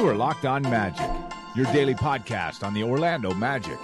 You 0.00 0.08
are 0.08 0.14
Locked 0.14 0.46
On 0.46 0.62
Magic, 0.62 1.10
your 1.54 1.66
daily 1.74 1.94
podcast 1.94 2.66
on 2.66 2.72
the 2.72 2.82
Orlando 2.82 3.34
Magic, 3.34 3.76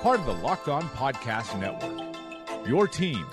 part 0.00 0.20
of 0.20 0.26
the 0.26 0.32
Locked 0.32 0.68
On 0.68 0.84
Podcast 0.90 1.58
Network. 1.58 2.68
Your 2.68 2.86
team 2.86 3.26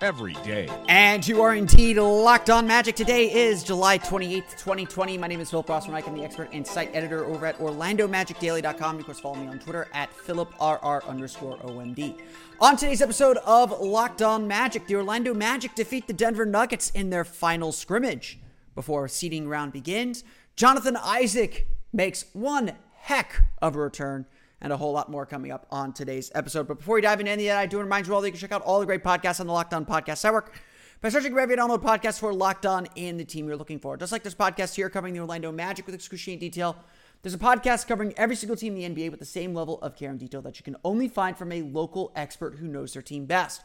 every 0.00 0.32
day. 0.42 0.68
And 0.88 1.24
you 1.24 1.42
are 1.42 1.54
indeed 1.54 1.96
locked 1.96 2.50
on 2.50 2.66
magic. 2.66 2.96
Today 2.96 3.32
is 3.32 3.62
July 3.62 4.00
28th, 4.00 4.58
2020. 4.58 5.16
My 5.16 5.28
name 5.28 5.38
is 5.38 5.48
Philip 5.50 5.68
Rossman. 5.68 5.94
I'm 6.04 6.16
the 6.16 6.24
expert 6.24 6.48
and 6.52 6.66
site 6.66 6.90
editor 6.92 7.24
over 7.24 7.46
at 7.46 7.56
OrlandoMagicDaily.com. 7.58 8.98
Of 8.98 9.04
course, 9.04 9.20
follow 9.20 9.36
me 9.36 9.46
on 9.46 9.60
Twitter 9.60 9.86
at 9.94 10.12
PhilipRR 10.12 11.06
underscore 11.06 11.56
OMD. 11.58 12.20
On 12.60 12.76
today's 12.76 13.00
episode 13.00 13.36
of 13.46 13.80
Locked 13.80 14.22
On 14.22 14.48
Magic, 14.48 14.88
the 14.88 14.96
Orlando 14.96 15.32
Magic 15.32 15.76
defeat 15.76 16.08
the 16.08 16.14
Denver 16.14 16.44
Nuggets 16.44 16.90
in 16.90 17.10
their 17.10 17.24
final 17.24 17.70
scrimmage. 17.70 18.40
Before 18.74 19.08
seeding 19.08 19.48
round 19.48 19.72
begins, 19.72 20.24
Jonathan 20.56 20.96
Isaac 20.96 21.66
makes 21.92 22.26
one 22.32 22.72
heck 22.94 23.44
of 23.62 23.76
a 23.76 23.78
return 23.80 24.26
and 24.60 24.72
a 24.72 24.76
whole 24.76 24.92
lot 24.92 25.10
more 25.10 25.24
coming 25.24 25.50
up 25.50 25.66
on 25.70 25.92
today's 25.92 26.30
episode. 26.34 26.68
But 26.68 26.78
before 26.78 26.96
we 26.96 27.00
dive 27.00 27.20
into 27.20 27.32
any 27.32 27.48
of 27.48 27.54
that, 27.54 27.60
I 27.60 27.66
do 27.66 27.78
remind 27.78 28.06
you 28.06 28.14
all 28.14 28.20
that 28.20 28.28
you 28.28 28.32
can 28.32 28.40
check 28.40 28.52
out 28.52 28.62
all 28.62 28.78
the 28.78 28.86
great 28.86 29.02
podcasts 29.02 29.40
on 29.40 29.46
the 29.46 29.52
Locked 29.52 29.72
On 29.72 29.86
Podcast 29.86 30.22
Network 30.22 30.60
by 31.00 31.08
searching 31.08 31.32
you 31.32 31.38
download 31.38 31.82
podcasts 31.82 32.20
for 32.20 32.32
Locked 32.34 32.66
On 32.66 32.86
and 32.96 33.18
the 33.18 33.24
team 33.24 33.46
you're 33.46 33.56
looking 33.56 33.78
for. 33.78 33.96
Just 33.96 34.12
like 34.12 34.22
this 34.22 34.34
podcast 34.34 34.74
here 34.74 34.90
covering 34.90 35.14
the 35.14 35.20
Orlando 35.20 35.50
Magic 35.50 35.86
with 35.86 35.94
excruciating 35.94 36.40
detail, 36.40 36.76
there's 37.22 37.34
a 37.34 37.38
podcast 37.38 37.86
covering 37.86 38.12
every 38.18 38.36
single 38.36 38.56
team 38.56 38.76
in 38.76 38.94
the 38.94 39.02
NBA 39.02 39.10
with 39.10 39.20
the 39.20 39.26
same 39.26 39.54
level 39.54 39.80
of 39.80 39.96
care 39.96 40.10
and 40.10 40.18
detail 40.18 40.42
that 40.42 40.58
you 40.58 40.62
can 40.64 40.76
only 40.84 41.08
find 41.08 41.38
from 41.38 41.52
a 41.52 41.62
local 41.62 42.12
expert 42.14 42.56
who 42.56 42.66
knows 42.66 42.92
their 42.92 43.02
team 43.02 43.24
best. 43.24 43.62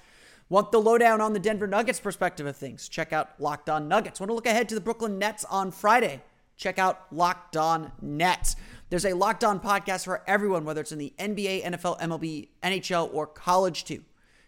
Want 0.48 0.72
the 0.72 0.80
lowdown 0.80 1.20
on 1.22 1.34
the 1.34 1.40
Denver 1.40 1.68
Nuggets 1.68 2.00
perspective 2.00 2.46
of 2.46 2.56
things? 2.56 2.88
Check 2.88 3.12
out 3.12 3.32
Locked 3.40 3.70
On 3.70 3.88
Nuggets. 3.88 4.20
Want 4.20 4.30
to 4.30 4.34
look 4.34 4.46
ahead 4.46 4.70
to 4.70 4.76
the 4.76 4.82
Brooklyn 4.82 5.18
Nets 5.20 5.44
on 5.46 5.72
Friday? 5.72 6.22
Check 6.58 6.80
out 6.80 7.12
Locked 7.12 7.58
On 7.58 7.92
Nets. 8.02 8.56
There's 8.90 9.06
a 9.06 9.14
Locked 9.14 9.44
On 9.44 9.60
podcast 9.60 10.06
for 10.06 10.24
everyone, 10.28 10.64
whether 10.64 10.82
it's 10.82 10.92
in 10.92 11.00
the 11.00 11.14
NBA, 11.20 11.64
NFL, 11.64 12.00
MLB, 12.00 12.50
NHL, 12.64 13.14
or 13.14 13.28
college 13.28 13.84
too. 13.84 14.04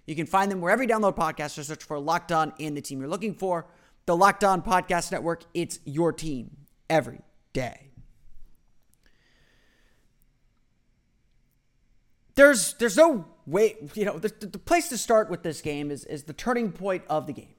You 0.06 0.16
can 0.16 0.26
find 0.26 0.50
them 0.50 0.62
wherever 0.62 0.82
you 0.82 0.90
download 0.90 1.18
podcasts 1.18 1.58
or 1.58 1.64
search 1.64 1.84
for 1.84 2.00
Locked 2.00 2.32
On 2.32 2.54
and 2.60 2.78
the 2.78 2.82
team 2.82 3.00
you're 3.00 3.10
looking 3.10 3.34
for. 3.34 3.68
The 4.06 4.16
Locked 4.16 4.46
On 4.46 4.62
Podcast 4.62 5.12
Network, 5.12 5.44
it's 5.54 5.80
your 5.84 6.14
team 6.14 6.56
every 6.90 7.20
day. 7.52 7.92
There's 12.36 12.74
there's 12.76 12.96
no 12.96 13.26
way, 13.46 13.76
you 13.96 14.06
know, 14.06 14.18
the, 14.18 14.30
the 14.30 14.60
place 14.60 14.88
to 14.90 14.98
start 14.98 15.30
with 15.30 15.44
this 15.44 15.60
game 15.60 15.92
is, 15.92 16.06
is 16.06 16.23
the 16.23 16.34
turning 16.34 16.72
point 16.72 17.04
of 17.10 17.28
the 17.28 17.34
game. 17.34 17.56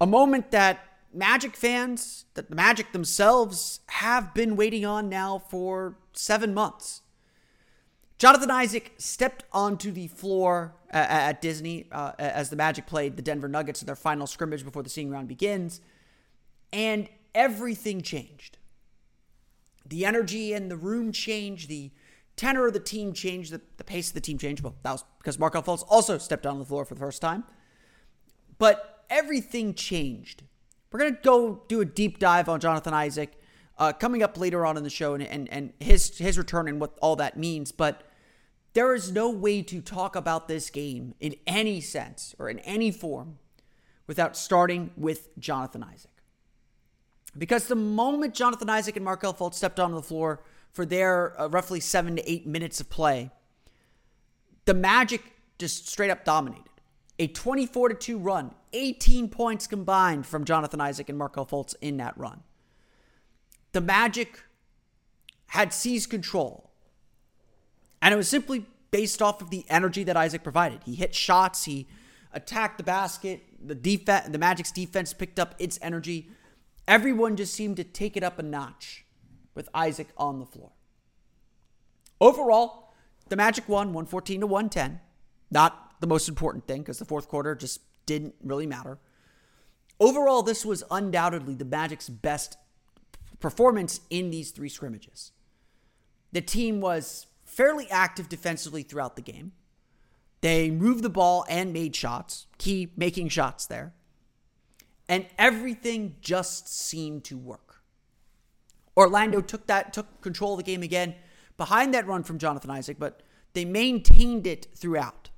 A 0.00 0.06
moment 0.06 0.52
that 0.52 0.78
Magic 1.12 1.56
fans, 1.56 2.26
that 2.34 2.50
the 2.50 2.56
Magic 2.56 2.92
themselves 2.92 3.80
have 3.88 4.34
been 4.34 4.56
waiting 4.56 4.84
on 4.84 5.08
now 5.08 5.38
for 5.38 5.96
seven 6.12 6.52
months. 6.52 7.02
Jonathan 8.18 8.50
Isaac 8.50 8.94
stepped 8.98 9.44
onto 9.52 9.92
the 9.92 10.08
floor 10.08 10.74
at, 10.90 11.08
at 11.10 11.40
Disney 11.40 11.86
uh, 11.92 12.12
as 12.18 12.50
the 12.50 12.56
Magic 12.56 12.86
played 12.86 13.16
the 13.16 13.22
Denver 13.22 13.48
Nuggets 13.48 13.80
in 13.80 13.86
their 13.86 13.96
final 13.96 14.26
scrimmage 14.26 14.64
before 14.64 14.82
the 14.82 14.90
seeing 14.90 15.10
round 15.10 15.28
begins, 15.28 15.80
and 16.72 17.08
everything 17.34 18.02
changed. 18.02 18.58
The 19.86 20.04
energy 20.04 20.52
in 20.52 20.68
the 20.68 20.76
room 20.76 21.12
changed, 21.12 21.68
the 21.68 21.90
tenor 22.36 22.66
of 22.66 22.72
the 22.72 22.80
team 22.80 23.12
changed, 23.12 23.52
the, 23.52 23.60
the 23.78 23.84
pace 23.84 24.08
of 24.08 24.14
the 24.14 24.20
team 24.20 24.36
changed. 24.36 24.62
Well, 24.62 24.74
that 24.82 24.92
was 24.92 25.04
because 25.18 25.38
Markelle 25.38 25.62
Fultz 25.62 25.84
also 25.88 26.18
stepped 26.18 26.44
on 26.44 26.58
the 26.58 26.64
floor 26.64 26.84
for 26.84 26.94
the 26.94 27.00
first 27.00 27.22
time. 27.22 27.44
But 28.58 29.04
everything 29.08 29.74
changed 29.74 30.42
we're 30.90 31.00
going 31.00 31.14
to 31.14 31.20
go 31.22 31.62
do 31.68 31.80
a 31.80 31.84
deep 31.84 32.18
dive 32.18 32.48
on 32.48 32.60
Jonathan 32.60 32.94
Isaac 32.94 33.38
uh, 33.76 33.92
coming 33.92 34.22
up 34.22 34.38
later 34.38 34.64
on 34.64 34.76
in 34.76 34.82
the 34.82 34.90
show 34.90 35.14
and, 35.14 35.22
and, 35.22 35.48
and 35.52 35.72
his, 35.80 36.16
his 36.18 36.38
return 36.38 36.68
and 36.68 36.80
what 36.80 36.98
all 37.00 37.16
that 37.16 37.36
means. 37.36 37.72
But 37.72 38.02
there 38.72 38.94
is 38.94 39.12
no 39.12 39.30
way 39.30 39.62
to 39.62 39.80
talk 39.80 40.16
about 40.16 40.48
this 40.48 40.70
game 40.70 41.14
in 41.20 41.36
any 41.46 41.80
sense 41.80 42.34
or 42.38 42.48
in 42.48 42.58
any 42.60 42.90
form 42.90 43.38
without 44.06 44.36
starting 44.36 44.90
with 44.96 45.28
Jonathan 45.38 45.82
Isaac. 45.82 46.10
Because 47.36 47.66
the 47.66 47.76
moment 47.76 48.34
Jonathan 48.34 48.70
Isaac 48.70 48.96
and 48.96 49.04
Markelle 49.04 49.34
Fultz 49.34 49.54
stepped 49.54 49.78
onto 49.78 49.94
the 49.94 50.02
floor 50.02 50.42
for 50.72 50.86
their 50.86 51.38
uh, 51.40 51.48
roughly 51.48 51.80
seven 51.80 52.16
to 52.16 52.30
eight 52.30 52.46
minutes 52.46 52.80
of 52.80 52.88
play, 52.88 53.30
the 54.64 54.74
Magic 54.74 55.22
just 55.58 55.88
straight 55.88 56.10
up 56.10 56.24
dominated 56.24 56.67
a 57.18 57.26
24 57.26 57.90
to 57.90 57.94
2 57.94 58.18
run, 58.18 58.54
18 58.72 59.28
points 59.28 59.66
combined 59.66 60.26
from 60.26 60.44
Jonathan 60.44 60.80
Isaac 60.80 61.08
and 61.08 61.18
Markelle 61.18 61.46
Fultz 61.46 61.74
in 61.80 61.96
that 61.96 62.16
run. 62.16 62.42
The 63.72 63.80
Magic 63.80 64.44
had 65.48 65.72
seized 65.72 66.10
control. 66.10 66.70
And 68.00 68.14
it 68.14 68.16
was 68.16 68.28
simply 68.28 68.66
based 68.90 69.20
off 69.20 69.42
of 69.42 69.50
the 69.50 69.64
energy 69.68 70.04
that 70.04 70.16
Isaac 70.16 70.42
provided. 70.42 70.82
He 70.84 70.94
hit 70.94 71.14
shots, 71.14 71.64
he 71.64 71.88
attacked 72.32 72.78
the 72.78 72.84
basket, 72.84 73.42
the 73.62 73.74
defense, 73.74 74.28
the 74.28 74.38
Magic's 74.38 74.70
defense 74.70 75.12
picked 75.12 75.38
up 75.38 75.54
its 75.58 75.78
energy. 75.82 76.30
Everyone 76.86 77.36
just 77.36 77.54
seemed 77.54 77.76
to 77.76 77.84
take 77.84 78.16
it 78.16 78.22
up 78.22 78.38
a 78.38 78.42
notch 78.42 79.04
with 79.54 79.68
Isaac 79.74 80.08
on 80.16 80.38
the 80.38 80.46
floor. 80.46 80.70
Overall, 82.20 82.94
the 83.28 83.36
Magic 83.36 83.68
won 83.68 83.88
114 83.88 84.40
to 84.40 84.46
110. 84.46 85.00
Not 85.50 85.87
the 86.00 86.06
most 86.06 86.28
important 86.28 86.66
thing 86.66 86.82
because 86.82 86.98
the 86.98 87.04
fourth 87.04 87.28
quarter 87.28 87.54
just 87.54 87.80
didn't 88.06 88.34
really 88.42 88.66
matter. 88.66 88.98
Overall, 90.00 90.42
this 90.42 90.64
was 90.64 90.84
undoubtedly 90.90 91.54
the 91.54 91.64
Magic's 91.64 92.08
best 92.08 92.56
performance 93.40 94.00
in 94.10 94.30
these 94.30 94.50
three 94.50 94.68
scrimmages. 94.68 95.32
The 96.32 96.40
team 96.40 96.80
was 96.80 97.26
fairly 97.44 97.90
active 97.90 98.28
defensively 98.28 98.82
throughout 98.82 99.16
the 99.16 99.22
game. 99.22 99.52
They 100.40 100.70
moved 100.70 101.02
the 101.02 101.10
ball 101.10 101.44
and 101.48 101.72
made 101.72 101.96
shots, 101.96 102.46
key 102.58 102.92
making 102.96 103.30
shots 103.30 103.66
there. 103.66 103.94
And 105.08 105.26
everything 105.38 106.16
just 106.20 106.68
seemed 106.68 107.24
to 107.24 107.36
work. 107.38 107.82
Orlando 108.96 109.40
took 109.40 109.66
that 109.66 109.92
took 109.92 110.20
control 110.20 110.52
of 110.52 110.58
the 110.58 110.64
game 110.64 110.82
again 110.82 111.14
behind 111.56 111.94
that 111.94 112.06
run 112.06 112.22
from 112.22 112.38
Jonathan 112.38 112.70
Isaac, 112.70 112.98
but 112.98 113.22
they 113.54 113.64
maintained 113.64 114.46
it 114.46 114.68
throughout. 114.74 115.30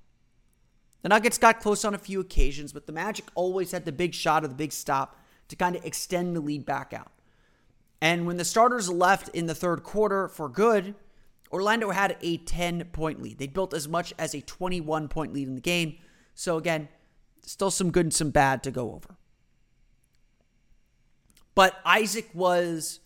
The 1.03 1.09
Nuggets 1.09 1.39
got 1.39 1.61
close 1.61 1.85
on 1.85 1.95
a 1.95 1.99
few 1.99 2.21
occasions, 2.21 2.73
but 2.73 2.87
the 2.87 2.93
Magic 2.93 3.25
always 3.35 3.73
had 3.73 3.85
the 3.85 3.93
big 3.93 4.15
shot 4.15 4.45
or 4.45 4.49
the 4.49 4.55
big 4.55 4.73
stop 4.73 5.19
to 5.49 5.57
kind 5.57 5.75
of 5.77 5.85
extend 5.85 6.37
the 6.37 6.41
lead 6.41 6.67
back 6.67 6.93
out. 6.93 7.11
And 8.01 8.27
when 8.27 8.37
the 8.37 8.45
starters 8.45 8.91
left 8.91 9.29
in 9.31 9.47
the 9.47 9.55
third 9.55 9.83
quarter 9.83 10.29
for 10.29 10.49
good, 10.49 10.95
Orlando 11.53 11.91
had 11.91 12.17
a 12.21 12.39
10 12.39 12.85
point 12.93 13.23
lead. 13.23 13.39
They 13.39 13.47
built 13.47 13.75
as 13.75 13.89
much 13.89 14.15
as 14.19 14.35
a 14.35 14.41
21 14.41 15.09
point 15.09 15.33
lead 15.33 15.49
in 15.49 15.55
the 15.55 15.61
game. 15.61 15.97
So, 16.35 16.57
again, 16.57 16.89
still 17.45 17.71
some 17.71 17.91
good 17.91 18.07
and 18.07 18.15
some 18.15 18.31
bad 18.31 18.63
to 18.63 18.71
go 18.71 18.93
over. 18.93 19.17
But 21.55 21.79
Isaac 21.85 22.31
was 22.33 23.01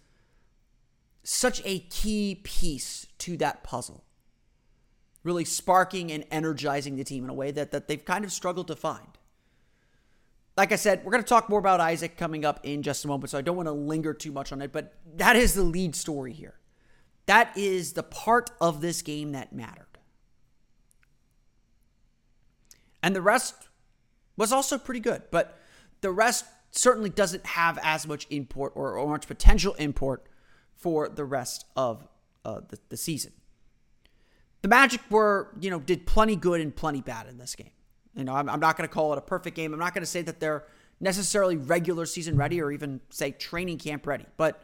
such 1.23 1.63
a 1.65 1.81
key 1.81 2.41
piece 2.45 3.07
to 3.19 3.37
that 3.39 3.65
puzzle 3.65 4.04
really 5.25 5.45
sparking 5.45 6.13
and 6.13 6.25
energizing 6.31 6.97
the 6.97 7.05
team 7.05 7.25
in 7.25 7.31
a 7.31 7.35
way 7.35 7.51
that, 7.51 7.73
that 7.73 7.89
they've 7.89 8.05
kind 8.05 8.25
of 8.25 8.31
struggled 8.31 8.69
to 8.69 8.77
find. 8.77 9.19
Like 10.57 10.71
I 10.71 10.77
said, 10.77 11.05
we're 11.05 11.11
going 11.11 11.25
to 11.25 11.29
talk 11.29 11.49
more 11.49 11.59
about 11.59 11.81
Isaac 11.81 12.17
coming 12.17 12.45
up 12.45 12.61
in 12.63 12.83
just 12.83 13.05
a 13.05 13.09
moment, 13.09 13.31
so 13.31 13.39
I 13.39 13.43
don't 13.43 13.57
want 13.57 13.67
to 13.67 13.73
linger 13.73 14.15
too 14.15 14.31
much 14.31 14.53
on 14.53 14.63
it, 14.63 14.71
but 14.71 14.95
that 15.17 15.35
is 15.35 15.55
the 15.55 15.65
lead 15.65 15.97
story 15.97 16.33
here. 16.33 16.55
That 17.27 17.57
is 17.57 17.95
the 17.95 18.03
part 18.03 18.51
of 18.61 18.81
this 18.81 19.03
game 19.03 19.33
that 19.33 19.53
mattered. 19.53 19.87
And 23.03 23.17
the 23.17 23.23
rest 23.23 23.55
was 24.37 24.53
also 24.53 24.79
pretty 24.79 25.01
good, 25.01 25.23
but 25.31 25.59
the 26.03 26.11
rest 26.11 26.45
certainly 26.71 27.11
doesn't 27.11 27.47
have 27.47 27.79
as 27.83 28.07
much 28.07 28.27
import 28.31 28.73
or, 28.77 28.97
or 28.97 29.09
much 29.09 29.27
potential 29.27 29.75
import 29.75 30.27
for 30.75 31.09
the 31.09 31.25
rest 31.25 31.65
of 31.77 32.07
uh, 32.45 32.61
the, 32.69 32.79
the 32.91 32.97
season. 32.97 33.33
The 34.65 34.69
Magic 34.69 35.03
were, 35.11 35.51
you 35.61 35.69
know, 35.69 35.79
did 35.79 36.07
plenty 36.07 36.37
good 36.37 36.59
and 36.59 36.75
plenty 36.75 37.03
bad 37.03 37.27
in 37.27 37.37
this 37.37 37.55
game. 37.55 37.73
You 38.17 38.25
know, 38.25 38.35
I'm, 38.35 38.49
I'm 38.49 38.61
not 38.61 38.79
going 38.79 38.89
to 38.89 38.95
call 38.95 39.13
it 39.13 39.19
a 39.19 39.21
perfect 39.21 39.57
game. 39.57 39.75
I'm 39.75 39.79
not 39.79 39.93
going 39.93 40.01
to 40.01 40.11
say 40.11 40.23
that 40.23 40.41
they're 40.41 40.65
necessarily 41.01 41.59
regular 41.59 42.07
season 42.07 42.39
ready 42.39 42.63
or 42.63 42.73
even 42.73 43.03
say 43.11 43.33
training 43.33 43.77
camp 43.77 44.07
ready, 44.07 44.25
but 44.39 44.63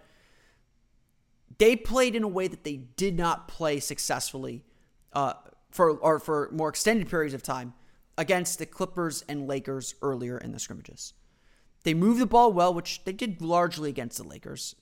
they 1.59 1.77
played 1.77 2.17
in 2.17 2.23
a 2.23 2.29
way 2.29 2.49
that 2.49 2.65
they 2.65 2.77
did 2.77 3.19
not 3.19 3.47
play 3.47 3.79
successfully 3.79 4.65
uh, 5.13 5.35
for 5.71 5.91
or 5.91 6.19
for 6.19 6.49
more 6.51 6.71
extended 6.71 7.07
periods 7.11 7.35
of 7.35 7.43
time 7.43 7.75
against 8.17 8.59
the 8.59 8.65
Clippers 8.65 9.23
and 9.29 9.47
Lakers 9.47 9.97
earlier 10.01 10.39
in 10.39 10.53
the 10.53 10.59
scrimmages. 10.59 11.13
They 11.85 11.93
moved 11.93 12.23
the 12.23 12.27
ball 12.27 12.55
well, 12.55 12.73
which 12.73 13.05
they 13.05 13.13
did 13.13 13.43
largely 13.43 13.91
against 13.91 14.17
the 14.17 14.25
Lakers, 14.25 14.77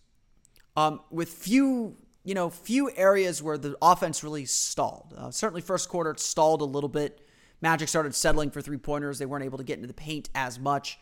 um, 0.76 1.00
with 1.10 1.28
few 1.28 1.96
you 2.28 2.34
know 2.34 2.50
few 2.50 2.90
areas 2.94 3.42
where 3.42 3.56
the 3.56 3.75
offense 3.80 4.22
really 4.22 4.44
stalled. 4.44 5.14
Uh, 5.16 5.30
certainly, 5.30 5.62
first 5.62 5.88
quarter 5.88 6.10
it 6.10 6.20
stalled 6.20 6.60
a 6.60 6.64
little 6.66 6.90
bit. 6.90 7.26
Magic 7.62 7.88
started 7.88 8.14
settling 8.14 8.50
for 8.50 8.60
three 8.60 8.76
pointers. 8.76 9.19
They 9.19 9.25
weren't 9.25 9.46
able 9.46 9.56
to 9.56 9.64
get 9.64 9.76
into 9.76 9.88
the 9.88 9.94
paint 9.94 10.28
as 10.34 10.58
much. 10.58 10.98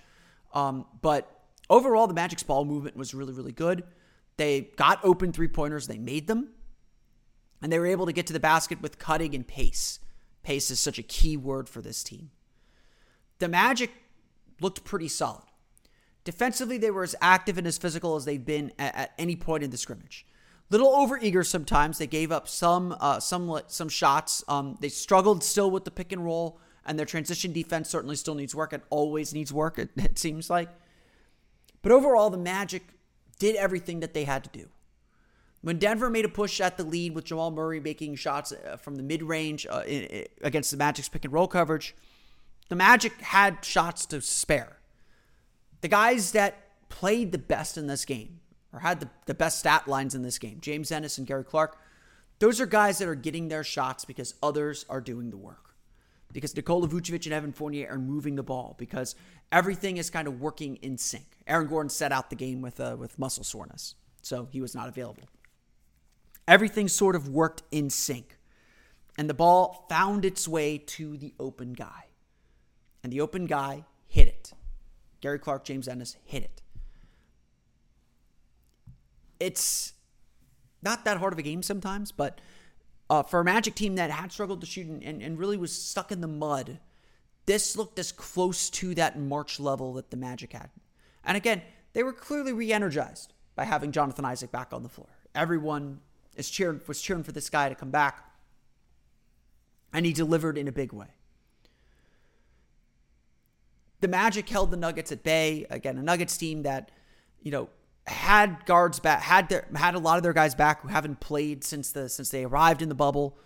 Um, 0.55 0.87
but 1.03 1.29
overall, 1.69 2.07
the 2.07 2.15
Magic's 2.15 2.45
ball 2.45 2.65
movement 2.65 2.97
was 2.97 3.13
really, 3.13 3.33
really 3.33 3.51
good. 3.51 3.83
They 4.37 4.71
got 4.77 5.01
open 5.05 5.33
three 5.33 5.49
pointers, 5.49 5.89
they 5.89 5.99
made 5.99 6.29
them, 6.29 6.51
and 7.61 7.73
they 7.73 7.81
were 7.81 7.87
able 7.87 8.07
to 8.07 8.13
get 8.13 8.29
to 8.29 8.33
the 8.33 8.39
basket 8.39 8.81
with 8.81 9.01
cutting 9.01 9.35
and 9.35 9.45
pace. 9.45 9.99
Pace 10.45 10.71
is 10.71 10.79
such 10.79 10.97
a 10.97 11.03
key 11.03 11.37
word 11.37 11.69
for 11.69 11.83
this 11.83 12.05
team. 12.05 12.31
The 13.41 13.49
Magic 13.49 13.91
looked 14.61 14.85
pretty 14.85 15.09
solid. 15.09 15.43
Defensively, 16.23 16.79
they 16.79 16.93
were 16.93 17.03
as 17.03 17.17
active 17.21 17.59
and 17.59 17.67
as 17.67 17.79
physical 17.79 18.15
as 18.15 18.27
they've 18.27 18.45
been 18.45 18.71
at, 18.79 18.95
at 18.95 19.13
any 19.19 19.35
point 19.35 19.65
in 19.65 19.71
the 19.71 19.77
scrimmage. 19.77 20.25
Little 20.69 20.91
overeager 20.93 21.47
sometimes. 21.47 21.99
They 21.99 22.09
gave 22.09 22.33
up 22.33 22.49
some 22.49 22.97
uh, 23.01 23.21
some 23.21 23.61
some 23.69 23.89
shots. 23.89 24.43
Um, 24.49 24.77
they 24.81 24.89
struggled 24.89 25.45
still 25.45 25.71
with 25.71 25.85
the 25.85 25.93
pick 25.93 26.11
and 26.11 26.25
roll, 26.25 26.59
and 26.85 26.99
their 26.99 27.07
transition 27.07 27.53
defense 27.53 27.89
certainly 27.89 28.17
still 28.17 28.35
needs 28.35 28.55
work. 28.55 28.73
It 28.73 28.83
always 28.91 29.33
needs 29.33 29.53
work. 29.53 29.79
It, 29.79 29.91
it 29.97 30.19
seems 30.19 30.51
like. 30.51 30.69
But 31.83 31.93
overall, 31.93 32.31
the 32.31 32.39
Magic 32.39 32.83
did 33.39 33.55
everything 33.55 34.01
that 34.01 34.13
they 34.13 34.25
had 34.25 34.43
to 34.45 34.51
do. 34.51 34.69
When 35.63 35.79
Denver 35.79 36.11
made 36.11 36.25
a 36.25 36.29
push 36.29 36.61
at 36.61 36.77
the 36.77 36.85
lead 36.85 37.15
with 37.15 37.25
Jamal 37.25 37.51
Murray 37.51 37.81
making 37.81 38.17
shots 38.17 38.53
uh, 38.53 38.77
from 38.77 38.97
the 38.97 39.03
mid 39.03 39.23
range 39.23 39.67
uh, 39.71 39.83
against 40.43 40.73
the 40.73 40.77
Magic's 40.77 41.09
pick 41.09 41.25
and 41.25 41.33
roll 41.33 41.47
coverage, 41.47 41.95
the 42.69 42.77
Magic 42.77 43.13
had 43.21 43.65
shots 43.65 44.05
to 44.07 44.21
spare. 44.21 44.79
The 45.81 45.89
guys 45.89 46.33
that 46.33 46.89
played 46.89 47.31
the 47.31 47.39
best 47.39 47.79
in 47.79 47.87
this 47.87 48.05
game 48.05 48.41
or 48.77 48.81
had 48.81 49.01
the, 49.01 49.09
the 49.25 49.35
best 49.35 49.59
stat 49.59 49.89
lines 49.89 50.15
in 50.15 50.21
this 50.21 50.39
game, 50.39 50.59
James 50.61 50.93
Ennis 50.93 51.17
and 51.17 51.27
Gary 51.27 51.45
Clark, 51.45 51.79
those 52.41 52.61
are 52.61 52.67
guys 52.67 52.99
that 52.99 53.09
are 53.09 53.15
getting 53.15 53.49
their 53.49 53.65
shots 53.65 54.05
because 54.05 54.35
others 54.43 54.85
are 54.91 55.01
doing 55.01 55.31
the 55.31 55.37
work. 55.39 55.75
Because 56.31 56.55
Nikola 56.55 56.87
Vucevic 56.87 57.25
and 57.25 57.33
Evan 57.33 57.53
Fournier 57.53 57.89
are 57.91 57.99
moving 57.99 58.37
the 58.37 58.43
ball 58.43 58.75
because 58.79 59.15
everything 59.51 59.97
is 59.97 60.11
kind 60.11 60.29
of 60.29 60.41
working 60.41 60.77
in 60.77 60.99
sync. 60.99 61.25
Aaron 61.47 61.69
Gordon 61.69 61.89
set 61.89 62.13
out 62.13 62.29
the 62.29 62.37
game 62.37 62.61
with 62.61 62.79
uh, 62.79 62.97
with 62.99 63.19
muscle 63.19 63.45
soreness, 63.45 63.95
so 64.21 64.47
he 64.51 64.61
was 64.61 64.75
not 64.75 64.89
available. 64.89 65.23
Everything 66.47 66.89
sort 66.89 67.17
of 67.17 67.29
worked 67.29 67.63
in 67.71 67.89
sync, 67.89 68.37
and 69.17 69.31
the 69.31 69.35
ball 69.35 69.87
found 69.89 70.27
its 70.27 70.47
way 70.47 70.77
to 70.77 71.17
the 71.17 71.33
open 71.41 71.73
guy, 71.73 72.07
and 73.03 73.11
the 73.11 73.23
open 73.23 73.47
guy 73.47 73.87
hit 74.07 74.29
it. 74.29 74.53
Gary 75.23 75.39
Clark, 75.39 75.65
James 75.65 75.89
Ennis 75.89 76.17
hit 76.25 76.43
it. 76.43 76.61
It's 79.39 79.93
not 80.83 81.05
that 81.05 81.19
hard 81.19 81.33
of 81.33 81.39
a 81.39 81.43
game 81.43 81.63
sometimes, 81.63 82.13
but 82.13 82.41
uh, 83.09 83.23
for 83.23 83.41
a 83.41 83.45
Magic 83.45 83.75
team 83.75 83.97
that 83.97 84.11
had 84.11 84.33
struggled 84.33 84.61
to 84.61 84.67
shoot 84.67 84.87
and, 84.87 85.23
and, 85.23 85.39
really 85.39 85.57
was 85.57 85.71
stuck 85.71 86.11
in 86.11 86.21
the 86.21 86.27
mud 86.27 86.81
this 87.47 87.77
looked 87.77 87.99
as 87.99 88.13
close 88.13 88.69
to 88.71 88.95
that 88.97 89.19
March 89.19 89.59
level 89.59 89.95
that 89.95 90.11
the 90.11 90.17
Magic 90.17 90.53
had. 90.53 90.69
And 91.25 91.37
again, 91.37 91.63
they 91.93 92.03
were 92.03 92.13
clearly 92.13 92.53
re 92.53 92.73
energized 92.73 93.33
by 93.55 93.65
having 93.65 93.93
Jonathan 93.93 94.25
Isaac 94.25 94.51
back 94.51 94.73
on 94.73 94.83
the 94.83 94.89
floor. 94.89 95.09
Everyone 95.35 96.01
is 96.37 96.51
cheering, 96.51 96.81
was 96.87 97.01
cheering 97.01 97.23
for 97.23 97.33
this 97.33 97.49
guy 97.49 97.69
to 97.69 97.75
come 97.75 97.91
back, 97.91 98.25
and 99.93 100.05
he 100.05 100.13
delivered 100.13 100.59
in 100.59 100.69
a 100.69 100.73
big 100.73 100.93
way. 100.93 101.07
The 104.01 104.09
Magic 104.09 104.49
held 104.49 104.71
the 104.73 104.77
Nuggets 104.77 105.11
at 105.11 105.23
bay. 105.23 105.67
Again, 105.71 105.97
a 105.97 106.03
Nuggets 106.03 106.37
team 106.37 106.65
that, 106.65 106.91
you 107.41 107.51
know, 107.51 107.69
had 108.07 108.65
guards 108.67 109.01
back, 109.01 109.21
had 109.23 109.49
their, 109.49 109.67
had 109.75 109.95
a 109.95 109.99
lot 109.99 110.17
of 110.17 110.23
their 110.23 110.33
guys 110.33 110.55
back 110.55 110.83
who 110.83 110.89
haven't 110.89 111.21
played 111.21 111.65
since 111.65 111.93
the 111.93 112.09
since 112.09 112.31
they 112.31 112.45
arrived 112.45 112.83
in 112.83 112.89
the 112.89 112.95
bubble. 112.95 113.37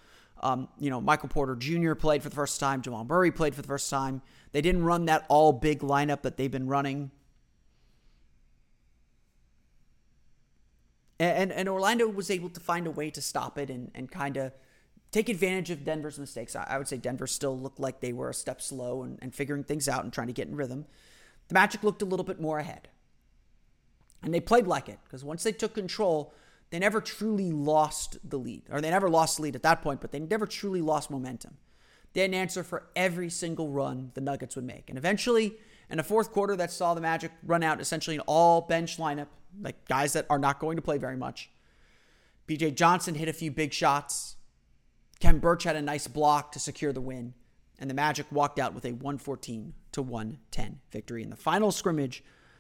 Um, 0.43 0.69
you 0.79 0.91
know, 0.91 1.01
Michael 1.01 1.29
Porter 1.29 1.55
Jr. 1.55 1.95
played 1.95 2.23
for 2.23 2.29
the 2.29 2.35
first 2.35 2.61
time. 2.61 2.83
Jamal 2.83 3.05
Murray 3.05 3.31
played 3.31 3.55
for 3.55 3.63
the 3.63 3.69
first 3.69 3.91
time. 3.91 4.23
They 4.53 4.63
didn't 4.63 4.85
run 4.85 5.05
that 5.07 5.27
all 5.29 5.53
big 5.53 5.81
lineup 5.81 6.23
that 6.23 6.37
they've 6.37 6.51
been 6.51 6.67
running. 6.67 7.11
And, 11.19 11.53
and 11.53 11.69
Orlando 11.69 12.09
was 12.09 12.31
able 12.31 12.49
to 12.49 12.61
find 12.61 12.87
a 12.87 12.91
way 12.91 13.11
to 13.11 13.21
stop 13.21 13.59
it 13.59 13.69
and, 13.69 13.91
and 13.95 14.11
kind 14.11 14.39
of 14.39 14.53
take 15.11 15.29
advantage 15.29 15.69
of 15.69 15.85
Denver's 15.85 16.19
mistakes. 16.19 16.57
I, 16.57 16.65
I, 16.71 16.79
would 16.79 16.89
say 16.89 16.97
Denver 16.97 17.27
still 17.27 17.59
looked 17.59 17.79
like 17.79 18.01
they 18.01 18.15
were 18.15 18.31
a 18.31 18.35
step 18.35 18.63
slow 18.63 19.03
and, 19.03 19.19
and 19.21 19.35
figuring 19.35 19.63
things 19.63 19.87
out 19.87 20.03
and 20.03 20.11
trying 20.11 20.29
to 20.29 20.33
get 20.33 20.49
in 20.49 20.57
rhythm. 20.57 20.87
The 21.49 21.55
Magic 21.55 21.83
looked 21.83 22.01
a 22.01 22.07
little 22.07 22.25
bit 22.25 22.41
more 22.41 22.59
ahead. 22.59 22.89
And 24.23 24.35
they 24.35 24.41
played 24.41 24.67
like 24.67 24.89
it 24.89 24.99
because 25.05 25.25
once 25.25 25.43
they 25.43 25.53
took 25.53 25.75
control, 25.75 26.35
they 26.71 26.79
never 26.79 27.01
truly 27.01 27.51
lost 27.51 28.19
the 28.29 28.39
lead, 28.39 28.63
or 28.71 28.81
they 28.81 28.91
never 28.91 29.11
lost 29.11 29.37
the 29.37 29.43
lead 29.43 29.57
at 29.57 29.63
that 29.63 29.83
point, 29.83 30.01
but 30.01 30.13
they 30.13 30.21
never 30.21 30.47
truly 30.47 30.81
lost 30.81 31.11
momentum. 31.11 31.57
They 32.13 32.23
had 32.23 32.31
an 32.31 32.35
answer 32.35 32.63
for 32.63 32.89
every 32.95 33.31
single 33.31 33.69
run 33.69 34.13
the 34.15 34.21
Nuggets 34.21 34.57
would 34.57 34.65
make. 34.65 34.89
And 34.89 34.99
eventually, 34.99 35.57
in 35.89 35.99
a 35.99 36.05
fourth 36.05 36.33
quarter 36.33 36.57
that 36.57 36.71
saw 36.71 36.95
the 36.95 37.01
Magic 37.01 37.33
run 37.45 37.63
out 37.63 37.81
essentially 37.81 38.17
an 38.17 38.23
all 38.27 38.63
bench 38.63 38.99
lineup, 38.99 39.29
like 39.61 39.87
guys 39.89 40.13
that 40.13 40.27
are 40.31 40.39
not 40.39 40.61
going 40.61 40.77
to 40.77 40.83
play 40.83 40.99
very 40.99 41.17
much. 41.17 41.51
BJ 42.49 42.75
Johnson 42.75 43.15
hit 43.15 43.29
a 43.29 43.33
few 43.33 43.51
big 43.51 43.73
shots. 43.73 44.37
Khem 45.21 45.39
Birch 45.39 45.65
had 45.65 45.77
a 45.77 45.83
nice 45.83 46.09
block 46.09 46.53
to 46.53 46.59
secure 46.59 46.93
the 46.93 47.01
win. 47.01 47.35
And 47.79 47.89
the 47.89 47.95
Magic 47.95 48.27
walked 48.31 48.59
out 48.59 48.75
with 48.75 48.85
a 48.85 48.93
114 48.93 49.73
to 49.93 50.03
110 50.03 50.81
victory 50.91 51.23
in 51.23 51.31
the 51.31 51.37
final 51.37 51.73
scrimmage 51.73 52.23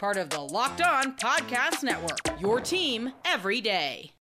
Part 0.00 0.16
of 0.16 0.30
the 0.30 0.40
Locked 0.40 0.80
On 0.80 1.14
Podcast 1.14 1.82
Network. 1.82 2.40
Your 2.40 2.58
team 2.58 3.12
every 3.22 3.60
day. 3.60 4.12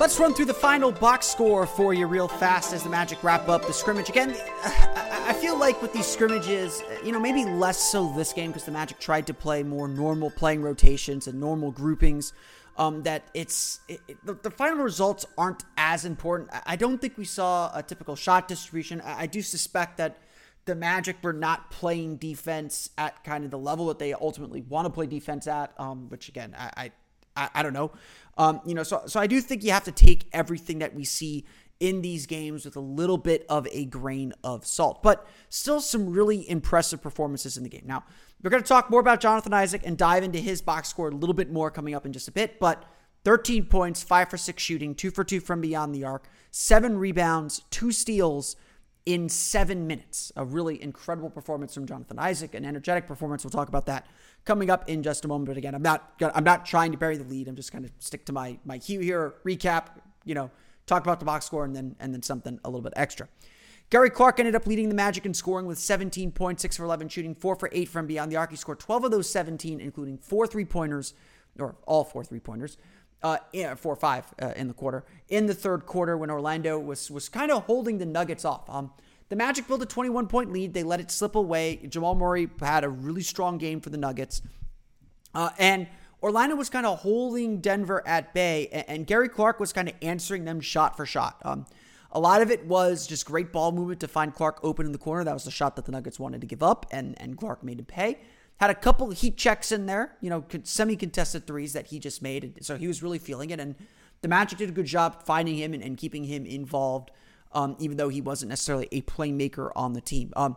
Let's 0.00 0.18
run 0.18 0.34
through 0.34 0.46
the 0.46 0.52
final 0.52 0.90
box 0.90 1.28
score 1.28 1.64
for 1.64 1.94
you 1.94 2.08
real 2.08 2.26
fast 2.26 2.72
as 2.72 2.82
the 2.82 2.88
Magic 2.88 3.22
wrap 3.22 3.48
up 3.48 3.64
the 3.64 3.72
scrimmage. 3.72 4.08
Again, 4.08 4.34
I 4.64 5.32
feel 5.40 5.56
like 5.56 5.80
with 5.80 5.92
these 5.92 6.06
scrimmages, 6.06 6.82
you 7.04 7.12
know, 7.12 7.20
maybe 7.20 7.44
less 7.44 7.78
so 7.78 8.12
this 8.16 8.32
game 8.32 8.50
because 8.50 8.64
the 8.64 8.72
Magic 8.72 8.98
tried 8.98 9.28
to 9.28 9.34
play 9.34 9.62
more 9.62 9.86
normal 9.86 10.32
playing 10.32 10.62
rotations 10.62 11.28
and 11.28 11.38
normal 11.38 11.70
groupings. 11.70 12.32
Um, 12.76 13.04
that 13.04 13.28
it's 13.34 13.78
it, 13.86 14.00
it, 14.08 14.26
the, 14.26 14.34
the, 14.34 14.50
final 14.50 14.82
results 14.82 15.24
aren't 15.38 15.62
as 15.76 16.04
important. 16.04 16.50
I 16.66 16.74
don't 16.74 17.00
think 17.00 17.16
we 17.16 17.24
saw 17.24 17.70
a 17.72 17.84
typical 17.84 18.16
shot 18.16 18.48
distribution. 18.48 19.00
I, 19.00 19.22
I 19.22 19.26
do 19.26 19.42
suspect 19.42 19.98
that 19.98 20.18
the 20.64 20.74
Magic 20.74 21.16
were 21.22 21.32
not 21.32 21.70
playing 21.70 22.16
defense 22.16 22.90
at 22.98 23.22
kind 23.22 23.44
of 23.44 23.52
the 23.52 23.58
level 23.58 23.86
that 23.86 24.00
they 24.00 24.12
ultimately 24.12 24.62
want 24.62 24.86
to 24.86 24.90
play 24.90 25.06
defense 25.06 25.46
at. 25.46 25.72
Um, 25.78 26.08
which 26.08 26.28
again, 26.28 26.56
I, 26.58 26.90
I 27.36 27.50
I, 27.54 27.62
don't 27.62 27.72
know. 27.72 27.90
Um, 28.38 28.60
you 28.64 28.74
know, 28.74 28.82
so 28.82 29.02
so 29.06 29.18
I 29.18 29.26
do 29.26 29.40
think 29.40 29.64
you 29.64 29.72
have 29.72 29.84
to 29.84 29.92
take 29.92 30.26
everything 30.32 30.78
that 30.78 30.94
we 30.94 31.04
see 31.04 31.44
in 31.80 32.02
these 32.02 32.26
games 32.26 32.64
with 32.64 32.76
a 32.76 32.80
little 32.80 33.18
bit 33.18 33.44
of 33.48 33.66
a 33.72 33.84
grain 33.84 34.32
of 34.42 34.66
salt, 34.66 35.02
but 35.02 35.26
still 35.48 35.80
some 35.80 36.10
really 36.10 36.48
impressive 36.48 37.02
performances 37.02 37.56
in 37.56 37.62
the 37.62 37.68
game. 37.68 37.84
Now, 37.84 38.04
we're 38.42 38.50
going 38.50 38.62
to 38.62 38.68
talk 38.68 38.90
more 38.90 39.00
about 39.00 39.20
Jonathan 39.20 39.52
Isaac 39.52 39.82
and 39.84 39.98
dive 39.98 40.22
into 40.22 40.38
his 40.38 40.62
box 40.62 40.88
score 40.88 41.08
a 41.08 41.14
little 41.14 41.34
bit 41.34 41.50
more 41.50 41.70
coming 41.70 41.94
up 41.94 42.06
in 42.06 42.12
just 42.12 42.28
a 42.28 42.32
bit, 42.32 42.58
but 42.60 42.84
13 43.24 43.66
points, 43.66 44.02
5 44.02 44.30
for 44.30 44.36
6 44.36 44.62
shooting, 44.62 44.94
2 44.94 45.10
for 45.10 45.24
2 45.24 45.40
from 45.40 45.60
beyond 45.60 45.94
the 45.94 46.04
arc, 46.04 46.28
7 46.50 46.98
rebounds, 46.98 47.62
2 47.70 47.90
steals, 47.90 48.56
in 49.06 49.28
seven 49.28 49.86
minutes. 49.86 50.32
A 50.36 50.44
really 50.44 50.82
incredible 50.82 51.30
performance 51.30 51.74
from 51.74 51.86
Jonathan 51.86 52.18
Isaac, 52.18 52.54
an 52.54 52.64
energetic 52.64 53.06
performance. 53.06 53.44
We'll 53.44 53.50
talk 53.50 53.68
about 53.68 53.86
that 53.86 54.06
coming 54.44 54.70
up 54.70 54.88
in 54.88 55.02
just 55.02 55.24
a 55.24 55.28
moment. 55.28 55.48
But 55.48 55.56
again, 55.56 55.74
I'm 55.74 55.82
not 55.82 56.14
I'm 56.34 56.44
not 56.44 56.64
trying 56.64 56.92
to 56.92 56.98
bury 56.98 57.16
the 57.16 57.24
lead. 57.24 57.48
I'm 57.48 57.56
just 57.56 57.72
going 57.72 57.84
to 57.84 57.90
stick 57.98 58.24
to 58.26 58.32
my 58.32 58.58
my 58.64 58.78
cue 58.78 59.00
here, 59.00 59.34
recap, 59.44 59.88
you 60.24 60.34
know, 60.34 60.50
talk 60.86 61.02
about 61.02 61.18
the 61.18 61.26
box 61.26 61.46
score 61.46 61.64
and 61.64 61.74
then 61.74 61.96
and 62.00 62.12
then 62.12 62.22
something 62.22 62.58
a 62.64 62.68
little 62.68 62.82
bit 62.82 62.92
extra. 62.96 63.28
Gary 63.90 64.10
Clark 64.10 64.40
ended 64.40 64.54
up 64.54 64.66
leading 64.66 64.88
the 64.88 64.94
Magic 64.94 65.26
in 65.26 65.34
scoring 65.34 65.66
with 65.66 65.78
17 65.78 66.32
points, 66.32 66.62
6 66.62 66.78
for 66.78 66.84
11 66.84 67.08
shooting, 67.08 67.34
4 67.34 67.54
for 67.54 67.68
8 67.70 67.88
from 67.88 68.06
beyond 68.06 68.32
the 68.32 68.36
arc. 68.36 68.50
He 68.50 68.56
scored 68.56 68.80
12 68.80 69.04
of 69.04 69.10
those 69.10 69.28
17, 69.28 69.80
including 69.80 70.18
four 70.18 70.46
three 70.46 70.64
pointers, 70.64 71.14
or 71.58 71.76
all 71.86 72.02
four 72.02 72.24
three 72.24 72.40
pointers, 72.40 72.76
uh, 73.22 73.38
four 73.76 73.92
or 73.92 73.96
five 73.96 74.26
uh, 74.40 74.52
in 74.56 74.68
the 74.68 74.74
quarter. 74.74 75.04
In 75.28 75.46
the 75.46 75.54
third 75.54 75.86
quarter, 75.86 76.16
when 76.16 76.30
Orlando 76.30 76.78
was 76.78 77.10
was 77.10 77.28
kind 77.28 77.50
of 77.50 77.64
holding 77.64 77.98
the 77.98 78.06
Nuggets 78.06 78.44
off. 78.44 78.68
Um, 78.68 78.92
the 79.30 79.36
Magic 79.36 79.66
built 79.66 79.82
a 79.82 79.86
21 79.86 80.26
point 80.26 80.52
lead. 80.52 80.74
They 80.74 80.82
let 80.82 81.00
it 81.00 81.10
slip 81.10 81.34
away. 81.34 81.80
Jamal 81.88 82.14
Murray 82.14 82.48
had 82.60 82.84
a 82.84 82.88
really 82.88 83.22
strong 83.22 83.58
game 83.58 83.80
for 83.80 83.90
the 83.90 83.96
Nuggets. 83.96 84.42
Uh, 85.34 85.50
and 85.58 85.88
Orlando 86.24 86.56
was 86.56 86.70
kind 86.70 86.86
of 86.86 87.00
holding 87.00 87.60
Denver 87.60 88.02
at 88.06 88.32
bay, 88.32 88.68
and, 88.72 88.84
and 88.88 89.06
Gary 89.06 89.28
Clark 89.28 89.60
was 89.60 89.74
kind 89.74 89.90
of 89.90 89.94
answering 90.00 90.46
them 90.46 90.58
shot 90.58 90.96
for 90.96 91.04
shot. 91.04 91.36
Um, 91.44 91.66
a 92.12 92.18
lot 92.18 92.40
of 92.40 92.50
it 92.50 92.64
was 92.64 93.06
just 93.06 93.26
great 93.26 93.52
ball 93.52 93.72
movement 93.72 94.00
to 94.00 94.08
find 94.08 94.34
Clark 94.34 94.60
open 94.62 94.86
in 94.86 94.92
the 94.92 94.98
corner. 94.98 95.22
That 95.22 95.34
was 95.34 95.44
the 95.44 95.50
shot 95.50 95.76
that 95.76 95.84
the 95.84 95.92
Nuggets 95.92 96.18
wanted 96.18 96.40
to 96.40 96.46
give 96.46 96.62
up, 96.62 96.86
and, 96.90 97.14
and 97.20 97.36
Clark 97.36 97.62
made 97.62 97.78
him 97.78 97.84
pay. 97.84 98.20
Had 98.56 98.70
a 98.70 98.74
couple 98.74 99.10
heat 99.10 99.36
checks 99.36 99.70
in 99.70 99.84
there, 99.84 100.16
you 100.22 100.30
know, 100.30 100.42
semi 100.62 100.96
contested 100.96 101.46
threes 101.46 101.74
that 101.74 101.88
he 101.88 101.98
just 101.98 102.22
made. 102.22 102.64
So 102.64 102.78
he 102.78 102.88
was 102.88 103.02
really 103.02 103.18
feeling 103.18 103.50
it. 103.50 103.60
And 103.60 103.74
the 104.22 104.28
Magic 104.28 104.56
did 104.56 104.70
a 104.70 104.72
good 104.72 104.86
job 104.86 105.24
finding 105.26 105.56
him 105.56 105.74
and, 105.74 105.82
and 105.82 105.98
keeping 105.98 106.24
him 106.24 106.46
involved, 106.46 107.10
um, 107.52 107.76
even 107.80 107.98
though 107.98 108.08
he 108.08 108.22
wasn't 108.22 108.48
necessarily 108.48 108.88
a 108.92 109.02
playmaker 109.02 109.72
on 109.76 109.92
the 109.92 110.00
team. 110.00 110.32
Um, 110.36 110.56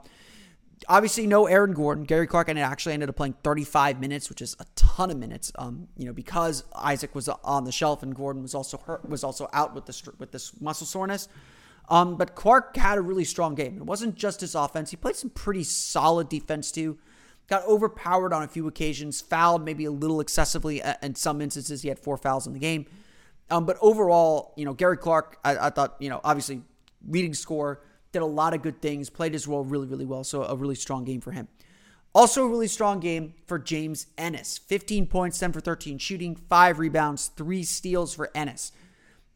obviously, 0.88 1.28
no 1.28 1.48
Aaron 1.48 1.74
Gordon. 1.74 2.04
Gary 2.04 2.28
Clark 2.28 2.50
and 2.50 2.60
it 2.60 2.62
actually 2.62 2.94
ended 2.94 3.10
up 3.10 3.16
playing 3.16 3.36
35 3.44 4.00
minutes, 4.00 4.30
which 4.30 4.42
is 4.42 4.56
a 4.60 4.66
ton 4.76 5.12
of 5.12 5.18
minutes. 5.18 5.52
Um, 5.56 5.88
you 5.98 6.06
know, 6.06 6.14
because 6.14 6.64
Isaac 6.76 7.14
was 7.16 7.30
on 7.30 7.64
the 7.64 7.72
shelf 7.72 8.04
and 8.04 8.16
Gordon 8.16 8.42
was 8.42 8.56
also 8.56 8.78
hurt, 8.78 9.08
was 9.08 9.24
also 9.24 9.48
out 9.54 9.74
with 9.74 9.86
this 9.86 10.04
with 10.20 10.32
this 10.32 10.60
muscle 10.62 10.88
soreness. 10.88 11.28
Um, 11.90 12.18
but 12.18 12.36
Clark 12.36 12.76
had 12.76 12.98
a 12.98 13.02
really 13.02 13.24
strong 13.24 13.56
game. 13.56 13.78
It 13.78 13.86
wasn't 13.86 14.16
just 14.16 14.42
his 14.42 14.56
offense; 14.56 14.92
he 14.92 14.98
played 14.98 15.16
some 15.16 15.30
pretty 15.30 15.64
solid 15.64 16.30
defense 16.30 16.72
too 16.72 16.98
got 17.48 17.66
overpowered 17.66 18.34
on 18.34 18.44
a 18.44 18.48
few 18.48 18.68
occasions, 18.68 19.22
fouled 19.22 19.64
maybe 19.64 19.86
a 19.86 19.92
little 19.92 20.20
excessively. 20.20 20.82
In 21.02 21.16
some 21.16 21.42
instances, 21.42 21.82
he 21.82 21.90
had 21.90 22.00
four 22.00 22.18
fouls 22.18 22.46
in 22.46 22.54
the 22.54 22.60
game. 22.60 22.86
Um, 23.50 23.66
but 23.66 23.78
overall, 23.80 24.54
you 24.58 24.66
know, 24.66 24.74
Gary 24.74 24.98
Clark, 24.98 25.38
I, 25.44 25.68
I, 25.68 25.70
thought, 25.70 25.96
you 26.00 26.10
know, 26.10 26.20
obviously 26.24 26.62
leading 27.08 27.34
score, 27.34 27.82
did 28.12 28.22
a 28.22 28.26
lot 28.26 28.54
of 28.54 28.62
good 28.62 28.82
things, 28.82 29.10
played 29.10 29.34
his 29.34 29.48
role 29.48 29.64
really, 29.64 29.88
really 29.88 30.06
well. 30.06 30.24
So 30.24 30.44
a 30.44 30.56
really 30.56 30.76
strong 30.76 31.04
game 31.04 31.22
for 31.22 31.32
him. 31.32 31.48
Also, 32.16 32.46
a 32.46 32.48
really 32.48 32.68
strong 32.68 33.00
game 33.00 33.36
for 33.46 33.60
James 33.60 34.08
Ennis 34.18 34.58
15 34.58 35.06
points, 35.08 35.38
10 35.38 35.52
for 35.52 35.60
13 35.60 35.98
shooting, 35.98 36.36
five 36.36 36.80
rebounds, 36.80 37.28
three 37.28 37.64
steals 37.64 38.16
for 38.16 38.32
Ennis. 38.34 38.72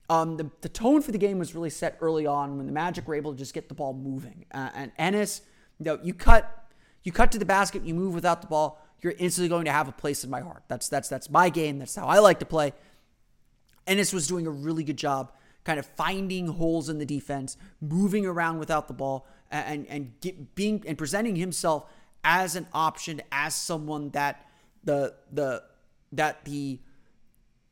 Um, 0.09 0.37
the, 0.37 0.49
the 0.61 0.69
tone 0.69 1.01
for 1.01 1.11
the 1.11 1.17
game 1.17 1.37
was 1.37 1.53
really 1.53 1.69
set 1.69 1.97
early 2.01 2.25
on 2.25 2.57
when 2.57 2.65
the 2.65 2.71
Magic 2.71 3.07
were 3.07 3.15
able 3.15 3.33
to 3.33 3.37
just 3.37 3.53
get 3.53 3.69
the 3.69 3.75
ball 3.75 3.93
moving. 3.93 4.45
Uh, 4.51 4.69
and 4.73 4.91
Ennis, 4.97 5.41
you 5.79 5.85
know, 5.85 5.99
you 6.01 6.13
cut 6.13 6.57
you 7.03 7.11
cut 7.11 7.31
to 7.31 7.39
the 7.39 7.45
basket, 7.45 7.83
you 7.83 7.93
move 7.93 8.13
without 8.13 8.41
the 8.41 8.47
ball, 8.47 8.79
you're 9.01 9.13
instantly 9.17 9.49
going 9.49 9.65
to 9.65 9.71
have 9.71 9.87
a 9.87 9.91
place 9.91 10.23
in 10.23 10.29
my 10.29 10.41
heart. 10.41 10.63
That's 10.67 10.89
that's 10.89 11.07
that's 11.07 11.29
my 11.29 11.49
game. 11.49 11.79
That's 11.79 11.95
how 11.95 12.07
I 12.07 12.19
like 12.19 12.39
to 12.39 12.45
play. 12.45 12.73
Ennis 13.87 14.13
was 14.13 14.27
doing 14.27 14.47
a 14.47 14.51
really 14.51 14.83
good 14.83 14.97
job 14.97 15.31
kind 15.63 15.79
of 15.79 15.85
finding 15.85 16.47
holes 16.47 16.89
in 16.89 16.97
the 16.97 17.05
defense, 17.05 17.57
moving 17.79 18.25
around 18.25 18.59
without 18.59 18.87
the 18.87 18.93
ball, 18.93 19.27
and 19.49 19.85
and 19.87 20.13
get, 20.21 20.55
being 20.55 20.83
and 20.87 20.97
presenting 20.97 21.35
himself 21.35 21.91
as 22.23 22.55
an 22.55 22.67
option, 22.73 23.21
as 23.31 23.55
someone 23.55 24.09
that 24.11 24.47
the 24.83 25.15
the 25.31 25.63
that 26.11 26.45
the 26.45 26.79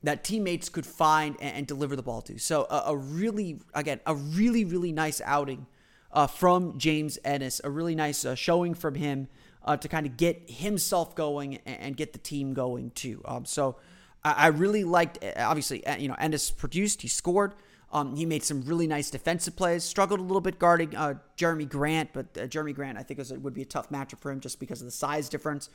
that 0.01 0.23
teammates 0.23 0.69
could 0.69 0.85
find 0.85 1.35
and, 1.41 1.57
and 1.57 1.67
deliver 1.67 1.95
the 1.95 2.03
ball 2.03 2.21
to. 2.21 2.37
So 2.37 2.65
a, 2.69 2.83
a, 2.87 2.95
really 2.95 3.59
again 3.73 3.99
a 4.05 4.15
really 4.15 4.63
really 4.65 4.91
nice 4.91 5.21
outing 5.25 5.67
uh, 6.11 6.27
from 6.27 6.77
James 6.77 7.17
Ennis. 7.23 7.61
A 7.63 7.69
really 7.69 7.95
nice 7.95 8.25
uh, 8.25 8.35
showing 8.35 8.73
from 8.73 8.95
him 8.95 9.27
uh, 9.63 9.77
to 9.77 9.87
kind 9.87 10.05
of 10.05 10.17
get 10.17 10.49
himself 10.49 11.15
going 11.15 11.57
and, 11.65 11.79
and 11.79 11.97
get 11.97 12.13
the 12.13 12.19
team 12.19 12.53
going 12.53 12.91
too. 12.91 13.21
Um, 13.25 13.45
so 13.45 13.75
I, 14.23 14.31
I, 14.31 14.47
really 14.47 14.83
liked, 14.83 15.23
uh, 15.23 15.31
obviously, 15.37 15.85
uh, 15.85 15.97
you 15.97 16.07
know, 16.07 16.15
Ennis 16.19 16.51
produced, 16.51 17.01
he 17.01 17.07
scored. 17.07 17.53
Um, 17.91 18.15
he 18.15 18.25
made 18.25 18.43
some 18.43 18.61
really 18.61 18.85
nice 18.85 19.09
defensive 19.09 19.55
plays. 19.55 19.83
Struggled 19.83 20.19
a 20.19 20.23
little 20.23 20.41
bit 20.41 20.59
guarding 20.59 20.95
uh, 20.95 21.15
Jerami 21.37 21.67
Grant, 21.67 22.11
but 22.13 22.33
Jerami 22.33 22.75
Grant, 22.75 22.97
I 22.97 23.03
think, 23.03 23.19
would 23.43 23.53
be 23.53 23.63
a 23.63 23.65
tough 23.65 23.89
matchup 23.89 24.19
for 24.19 24.31
him 24.31 24.39
just 24.39 24.59
because 24.59 24.81
of 24.81 24.85
the 24.85 24.91
size 24.91 25.27
difference. 25.27 25.69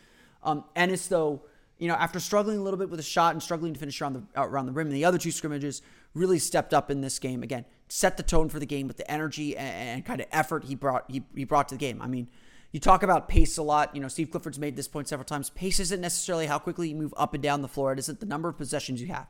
Um, 0.44 0.64
Ennis, 0.76 1.08
though, 1.08 1.42
you 1.78 1.88
know, 1.88 1.94
after 1.94 2.20
struggling 2.20 2.58
a 2.58 2.62
little 2.62 2.78
bit 2.78 2.88
with 2.88 3.00
a 3.00 3.04
shot 3.04 3.34
and 3.34 3.42
struggling 3.42 3.74
to 3.74 3.80
finish 3.80 4.00
around 4.00 4.12
the 4.12 4.22
around 4.40 4.66
the 4.66 4.72
rim 4.72 4.86
in 4.86 4.92
the 4.92 5.04
other 5.04 5.18
two 5.18 5.32
scrimmages, 5.32 5.82
really 6.14 6.38
stepped 6.38 6.72
up 6.72 6.90
in 6.90 7.00
this 7.00 7.18
game. 7.18 7.42
Again, 7.42 7.64
set 7.88 8.16
the 8.16 8.22
tone 8.22 8.48
for 8.48 8.60
the 8.60 8.66
game 8.66 8.86
with 8.86 8.96
the 8.96 9.10
energy 9.10 9.56
and, 9.56 9.88
and 9.88 10.04
kind 10.04 10.20
of 10.20 10.28
effort 10.30 10.64
he 10.64 10.76
brought 10.76 11.04
he, 11.10 11.24
he 11.34 11.44
brought 11.44 11.68
to 11.70 11.74
the 11.74 11.80
game. 11.80 12.00
I 12.00 12.06
mean, 12.06 12.28
you 12.70 12.78
talk 12.78 13.02
about 13.02 13.28
pace 13.28 13.58
a 13.58 13.62
lot. 13.62 13.94
You 13.94 14.00
know, 14.00 14.08
Steve 14.08 14.30
Clifford's 14.30 14.58
made 14.58 14.76
this 14.76 14.86
point 14.86 15.08
several 15.08 15.24
times. 15.24 15.50
Pace 15.50 15.80
isn't 15.80 16.00
necessarily 16.00 16.46
how 16.46 16.58
quickly 16.58 16.90
you 16.90 16.94
move 16.94 17.12
up 17.16 17.34
and 17.34 17.42
down 17.42 17.62
the 17.62 17.68
floor. 17.68 17.92
It 17.92 17.98
isn't 17.98 18.20
the 18.20 18.26
number 18.26 18.48
of 18.48 18.56
possessions 18.56 19.00
you 19.00 19.08
have. 19.08 19.26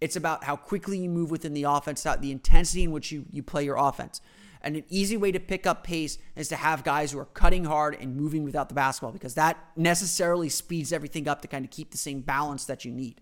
It's 0.00 0.16
about 0.16 0.44
how 0.44 0.56
quickly 0.56 0.98
you 0.98 1.08
move 1.08 1.30
within 1.30 1.54
the 1.54 1.64
offense, 1.64 2.02
the 2.02 2.30
intensity 2.30 2.84
in 2.84 2.92
which 2.92 3.10
you, 3.10 3.24
you 3.30 3.42
play 3.42 3.64
your 3.64 3.76
offense. 3.76 4.20
And 4.62 4.76
an 4.76 4.84
easy 4.88 5.16
way 5.16 5.32
to 5.32 5.40
pick 5.40 5.66
up 5.66 5.84
pace 5.84 6.18
is 6.34 6.48
to 6.48 6.56
have 6.56 6.82
guys 6.84 7.12
who 7.12 7.18
are 7.18 7.26
cutting 7.26 7.64
hard 7.64 7.96
and 8.00 8.16
moving 8.16 8.44
without 8.44 8.68
the 8.68 8.74
basketball 8.74 9.12
because 9.12 9.34
that 9.34 9.56
necessarily 9.76 10.48
speeds 10.48 10.92
everything 10.92 11.28
up 11.28 11.42
to 11.42 11.48
kind 11.48 11.64
of 11.64 11.70
keep 11.70 11.90
the 11.90 11.98
same 11.98 12.20
balance 12.20 12.64
that 12.64 12.84
you 12.84 12.90
need 12.90 13.20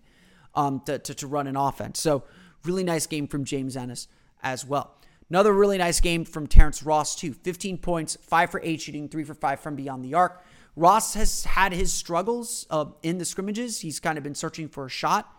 um, 0.55 0.81
to, 0.85 0.97
to, 0.99 1.13
to 1.13 1.27
run 1.27 1.47
an 1.47 1.55
offense. 1.55 1.99
So, 1.99 2.23
really 2.63 2.83
nice 2.83 3.05
game 3.05 3.27
from 3.27 3.45
James 3.45 3.77
Ennis 3.77 4.07
as 4.41 4.65
well. 4.65 4.95
Another 5.29 5.53
really 5.53 5.77
nice 5.77 5.99
game 5.99 6.25
from 6.25 6.47
Terrence 6.47 6.83
Ross, 6.83 7.15
too. 7.15 7.33
15 7.33 7.77
points, 7.77 8.17
5 8.21 8.49
for 8.49 8.61
8 8.63 8.81
shooting, 8.81 9.09
3 9.09 9.23
for 9.23 9.33
5 9.33 9.59
from 9.59 9.75
beyond 9.75 10.03
the 10.03 10.13
arc. 10.13 10.43
Ross 10.75 11.15
has 11.15 11.43
had 11.43 11.73
his 11.73 11.91
struggles 11.91 12.65
uh, 12.69 12.85
in 13.03 13.17
the 13.17 13.25
scrimmages. 13.25 13.81
He's 13.81 13.99
kind 13.99 14.17
of 14.17 14.23
been 14.23 14.35
searching 14.35 14.69
for 14.69 14.85
a 14.85 14.89
shot. 14.89 15.31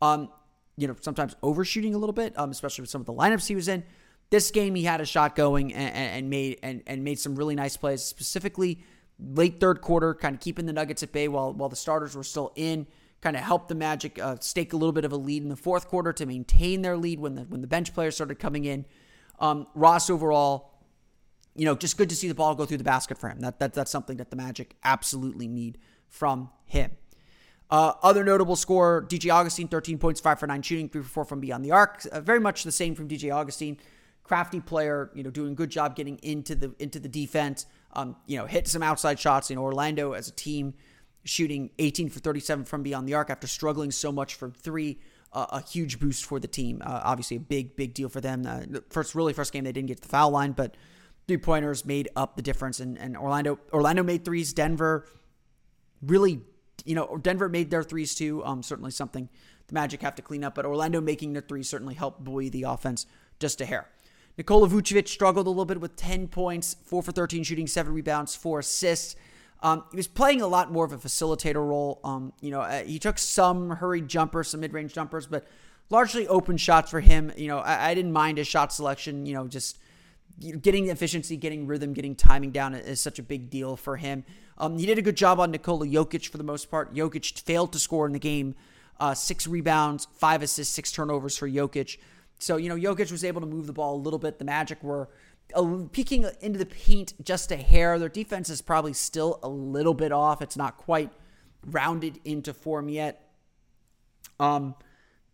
Um, 0.00 0.28
you 0.76 0.88
know, 0.88 0.96
sometimes 1.00 1.36
overshooting 1.42 1.94
a 1.94 1.98
little 1.98 2.12
bit, 2.12 2.38
um, 2.38 2.50
especially 2.50 2.82
with 2.82 2.90
some 2.90 3.00
of 3.00 3.06
the 3.06 3.12
lineups 3.12 3.46
he 3.46 3.54
was 3.54 3.68
in. 3.68 3.84
This 4.30 4.50
game, 4.50 4.74
he 4.74 4.84
had 4.84 5.00
a 5.00 5.04
shot 5.04 5.36
going 5.36 5.74
and, 5.74 5.94
and 5.94 6.30
made 6.30 6.58
and, 6.62 6.82
and 6.86 7.04
made 7.04 7.18
some 7.18 7.34
really 7.34 7.54
nice 7.54 7.76
plays, 7.76 8.02
specifically 8.02 8.82
late 9.18 9.60
third 9.60 9.82
quarter, 9.82 10.14
kind 10.14 10.34
of 10.34 10.40
keeping 10.40 10.66
the 10.66 10.72
Nuggets 10.72 11.02
at 11.02 11.12
bay 11.12 11.28
while 11.28 11.52
while 11.52 11.68
the 11.68 11.76
starters 11.76 12.16
were 12.16 12.24
still 12.24 12.52
in. 12.56 12.86
Kind 13.20 13.36
of 13.36 13.42
helped 13.42 13.68
the 13.68 13.74
Magic 13.74 14.18
uh, 14.18 14.36
stake 14.40 14.72
a 14.72 14.76
little 14.76 14.92
bit 14.92 15.04
of 15.04 15.12
a 15.12 15.16
lead 15.16 15.42
in 15.42 15.48
the 15.48 15.56
fourth 15.56 15.86
quarter 15.86 16.12
to 16.14 16.26
maintain 16.26 16.82
their 16.82 16.96
lead 16.96 17.20
when 17.20 17.34
the 17.34 17.42
when 17.42 17.60
the 17.60 17.66
bench 17.66 17.94
players 17.94 18.14
started 18.14 18.38
coming 18.38 18.64
in. 18.64 18.84
Um, 19.38 19.66
Ross 19.74 20.08
overall, 20.08 20.72
you 21.54 21.64
know, 21.64 21.76
just 21.76 21.96
good 21.96 22.08
to 22.08 22.16
see 22.16 22.28
the 22.28 22.34
ball 22.34 22.54
go 22.54 22.64
through 22.64 22.78
the 22.78 22.84
basket 22.84 23.18
for 23.18 23.28
him. 23.28 23.40
That, 23.40 23.58
that 23.60 23.74
that's 23.74 23.90
something 23.90 24.16
that 24.16 24.30
the 24.30 24.36
Magic 24.36 24.76
absolutely 24.82 25.46
need 25.46 25.78
from 26.08 26.50
him. 26.64 26.92
Uh, 27.70 27.94
other 28.02 28.24
notable 28.24 28.56
score: 28.56 29.06
DJ 29.08 29.32
Augustin, 29.32 29.68
13 29.68 29.98
points, 29.98 30.20
five 30.20 30.38
for 30.38 30.46
nine 30.46 30.62
shooting, 30.62 30.88
three 30.88 31.02
for 31.02 31.08
four 31.08 31.24
from 31.24 31.40
beyond 31.40 31.64
the 31.64 31.70
arc. 31.70 32.06
Uh, 32.10 32.20
very 32.20 32.40
much 32.40 32.64
the 32.64 32.72
same 32.72 32.94
from 32.94 33.08
DJ 33.08 33.34
Augustin. 33.34 33.78
crafty 34.24 34.60
player, 34.60 35.10
you 35.14 35.22
know, 35.22 35.30
doing 35.30 35.52
a 35.52 35.54
good 35.54 35.70
job 35.70 35.96
getting 35.96 36.18
into 36.18 36.54
the 36.54 36.74
into 36.78 37.00
the 37.00 37.08
defense. 37.08 37.66
Um, 37.94 38.16
you 38.26 38.38
know, 38.38 38.46
hit 38.46 38.68
some 38.68 38.82
outside 38.82 39.18
shots. 39.18 39.50
You 39.50 39.56
know, 39.56 39.62
Orlando 39.62 40.12
as 40.12 40.28
a 40.28 40.32
team 40.32 40.74
shooting 41.24 41.70
18 41.78 42.08
for 42.08 42.20
37 42.20 42.64
from 42.64 42.82
beyond 42.82 43.08
the 43.08 43.14
arc 43.14 43.30
after 43.30 43.46
struggling 43.46 43.90
so 43.90 44.12
much 44.12 44.34
from 44.34 44.52
three. 44.52 44.98
Uh, 45.32 45.46
a 45.52 45.62
huge 45.62 45.98
boost 45.98 46.26
for 46.26 46.38
the 46.38 46.48
team. 46.48 46.82
Uh, 46.84 47.00
obviously, 47.04 47.38
a 47.38 47.40
big, 47.40 47.74
big 47.74 47.94
deal 47.94 48.10
for 48.10 48.20
them. 48.20 48.44
Uh, 48.46 48.80
first, 48.90 49.14
really, 49.14 49.32
first 49.32 49.50
game 49.50 49.64
they 49.64 49.72
didn't 49.72 49.88
get 49.88 49.96
to 49.96 50.02
the 50.02 50.08
foul 50.08 50.30
line, 50.30 50.52
but 50.52 50.76
three 51.26 51.38
pointers 51.38 51.86
made 51.86 52.08
up 52.14 52.36
the 52.36 52.42
difference. 52.42 52.80
And, 52.80 52.98
and 52.98 53.16
Orlando, 53.16 53.58
Orlando 53.72 54.02
made 54.02 54.26
threes. 54.26 54.52
Denver 54.52 55.06
really, 56.02 56.42
you 56.84 56.94
know, 56.94 57.18
Denver 57.18 57.48
made 57.48 57.70
their 57.70 57.82
threes 57.82 58.14
too. 58.14 58.44
Um, 58.44 58.62
certainly 58.62 58.90
something 58.90 59.28
the 59.66 59.74
Magic 59.74 60.02
have 60.02 60.14
to 60.16 60.22
clean 60.22 60.44
up, 60.44 60.54
but 60.54 60.66
Orlando 60.66 61.00
making 61.00 61.32
their 61.32 61.42
threes 61.42 61.68
certainly 61.68 61.94
helped 61.94 62.24
buoy 62.24 62.48
the 62.48 62.64
offense 62.64 63.06
just 63.38 63.60
a 63.60 63.64
hair. 63.64 63.88
Nikola 64.38 64.68
Vucevic 64.68 65.08
struggled 65.08 65.46
a 65.46 65.50
little 65.50 65.64
bit 65.64 65.80
with 65.80 65.96
10 65.96 66.28
points, 66.28 66.76
4 66.86 67.02
for 67.02 67.12
13 67.12 67.42
shooting, 67.42 67.66
7 67.66 67.92
rebounds, 67.92 68.34
4 68.34 68.60
assists. 68.60 69.14
Um, 69.62 69.84
he 69.90 69.96
was 69.96 70.08
playing 70.08 70.40
a 70.40 70.46
lot 70.46 70.72
more 70.72 70.84
of 70.84 70.92
a 70.92 70.98
facilitator 70.98 71.66
role. 71.66 72.00
Um, 72.02 72.32
you 72.40 72.50
know, 72.50 72.60
uh, 72.60 72.82
he 72.82 72.98
took 72.98 73.18
some 73.18 73.70
hurried 73.70 74.08
jumpers, 74.08 74.48
some 74.48 74.60
mid-range 74.60 74.92
jumpers, 74.94 75.26
but 75.26 75.46
largely 75.90 76.26
open 76.26 76.56
shots 76.56 76.90
for 76.90 77.00
him. 77.00 77.30
You 77.36 77.48
know, 77.48 77.58
I, 77.58 77.90
I 77.90 77.94
didn't 77.94 78.12
mind 78.12 78.38
his 78.38 78.48
shot 78.48 78.72
selection. 78.72 79.26
You 79.26 79.34
know, 79.34 79.46
just 79.46 79.78
getting 80.60 80.88
efficiency, 80.88 81.36
getting 81.36 81.66
rhythm, 81.66 81.92
getting 81.92 82.16
timing 82.16 82.50
down 82.50 82.74
is 82.74 83.00
such 83.00 83.18
a 83.18 83.22
big 83.22 83.50
deal 83.50 83.76
for 83.76 83.96
him. 83.96 84.24
Um, 84.58 84.78
he 84.78 84.86
did 84.86 84.98
a 84.98 85.02
good 85.02 85.16
job 85.16 85.40
on 85.40 85.50
Nikola 85.50 85.86
Jokic 85.86 86.28
for 86.28 86.38
the 86.38 86.44
most 86.44 86.70
part. 86.70 86.94
Jokic 86.94 87.40
failed 87.40 87.72
to 87.72 87.78
score 87.78 88.06
in 88.06 88.12
the 88.12 88.18
game. 88.18 88.54
Uh, 89.00 89.14
six 89.14 89.46
rebounds, 89.46 90.06
five 90.14 90.42
assists, 90.42 90.74
six 90.74 90.92
turnovers 90.92 91.36
for 91.36 91.48
Jokic. 91.48 91.98
So, 92.38 92.56
you 92.56 92.68
know, 92.68 92.76
Jokic 92.76 93.10
was 93.10 93.24
able 93.24 93.40
to 93.40 93.46
move 93.46 93.66
the 93.66 93.72
ball 93.72 93.96
a 93.96 94.02
little 94.02 94.18
bit. 94.18 94.38
The 94.38 94.44
Magic 94.44 94.82
were 94.82 95.08
peeking 95.92 96.26
into 96.40 96.58
the 96.58 96.66
paint 96.66 97.14
just 97.24 97.50
a 97.50 97.56
hair. 97.56 97.98
Their 97.98 98.08
defense 98.08 98.50
is 98.50 98.62
probably 98.62 98.92
still 98.92 99.38
a 99.42 99.48
little 99.48 99.94
bit 99.94 100.12
off. 100.12 100.42
It's 100.42 100.56
not 100.56 100.76
quite 100.76 101.10
rounded 101.66 102.20
into 102.24 102.52
form 102.52 102.88
yet. 102.88 103.28
Um, 104.40 104.74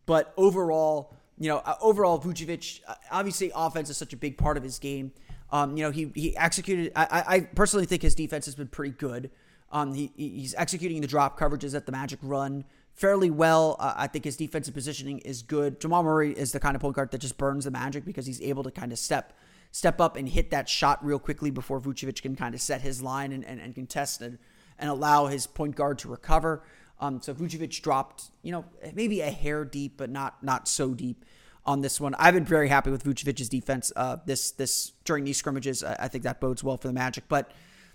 but 0.06 0.32
overall, 0.36 1.14
you 1.38 1.48
know, 1.48 1.58
uh, 1.58 1.76
overall, 1.80 2.20
Vucevic, 2.20 2.80
uh, 2.86 2.94
obviously, 3.10 3.52
offense 3.54 3.90
is 3.90 3.96
such 3.96 4.12
a 4.12 4.16
big 4.16 4.36
part 4.36 4.56
of 4.56 4.62
his 4.62 4.78
game. 4.78 5.12
Um, 5.50 5.76
you 5.76 5.82
know, 5.82 5.90
he 5.90 6.10
he 6.14 6.36
executed. 6.36 6.92
I, 6.94 7.24
I 7.26 7.40
personally 7.40 7.86
think 7.86 8.02
his 8.02 8.14
defense 8.14 8.44
has 8.46 8.54
been 8.54 8.68
pretty 8.68 8.92
good. 8.92 9.30
Um, 9.70 9.94
he 9.94 10.12
he's 10.16 10.54
executing 10.56 11.00
the 11.00 11.06
drop 11.06 11.38
coverages 11.38 11.74
at 11.74 11.86
the 11.86 11.92
Magic 11.92 12.18
run 12.22 12.64
fairly 12.98 13.30
well. 13.30 13.76
Uh, 13.78 13.94
I 13.96 14.06
think 14.08 14.24
his 14.24 14.36
defensive 14.36 14.74
positioning 14.74 15.18
is 15.20 15.42
good. 15.42 15.80
Jamal 15.80 16.02
Murray 16.02 16.32
is 16.32 16.52
the 16.52 16.60
kind 16.60 16.74
of 16.74 16.82
point 16.82 16.96
guard 16.96 17.10
that 17.12 17.18
just 17.18 17.38
burns 17.38 17.64
the 17.64 17.70
Magic 17.70 18.04
because 18.04 18.26
he's 18.26 18.42
able 18.42 18.64
to 18.64 18.70
kind 18.70 18.92
of 18.92 18.98
step 18.98 19.32
step 19.70 20.00
up 20.00 20.16
and 20.16 20.28
hit 20.28 20.50
that 20.50 20.68
shot 20.68 21.04
real 21.04 21.18
quickly 21.18 21.50
before 21.50 21.80
Vucevic 21.80 22.22
can 22.22 22.34
kind 22.34 22.54
of 22.54 22.60
set 22.60 22.80
his 22.80 23.02
line 23.02 23.32
and, 23.32 23.44
and, 23.44 23.60
and 23.60 23.74
contest 23.74 24.20
and, 24.22 24.38
and 24.78 24.90
allow 24.90 25.26
his 25.26 25.46
point 25.46 25.76
guard 25.76 25.98
to 25.98 26.08
recover. 26.08 26.62
Um, 27.00 27.20
so 27.20 27.32
Vucevic 27.34 27.80
dropped, 27.82 28.30
you 28.42 28.50
know, 28.50 28.64
maybe 28.94 29.20
a 29.20 29.30
hair 29.30 29.64
deep, 29.64 29.96
but 29.96 30.10
not 30.10 30.42
not 30.42 30.66
so 30.66 30.94
deep 30.94 31.24
on 31.68 31.82
this 31.82 32.00
one. 32.00 32.14
I've 32.18 32.32
been 32.32 32.46
very 32.46 32.68
happy 32.68 32.90
with 32.90 33.04
Vucevic's 33.04 33.48
defense 33.48 33.92
uh, 33.94 34.16
this 34.24 34.52
this 34.52 34.92
during 35.04 35.24
these 35.24 35.36
scrimmages. 35.36 35.84
I, 35.84 35.96
I 36.00 36.08
think 36.08 36.24
that 36.24 36.40
bodes 36.40 36.64
well 36.64 36.78
for 36.78 36.88
the 36.88 36.94
Magic, 36.94 37.24
but 37.28 37.52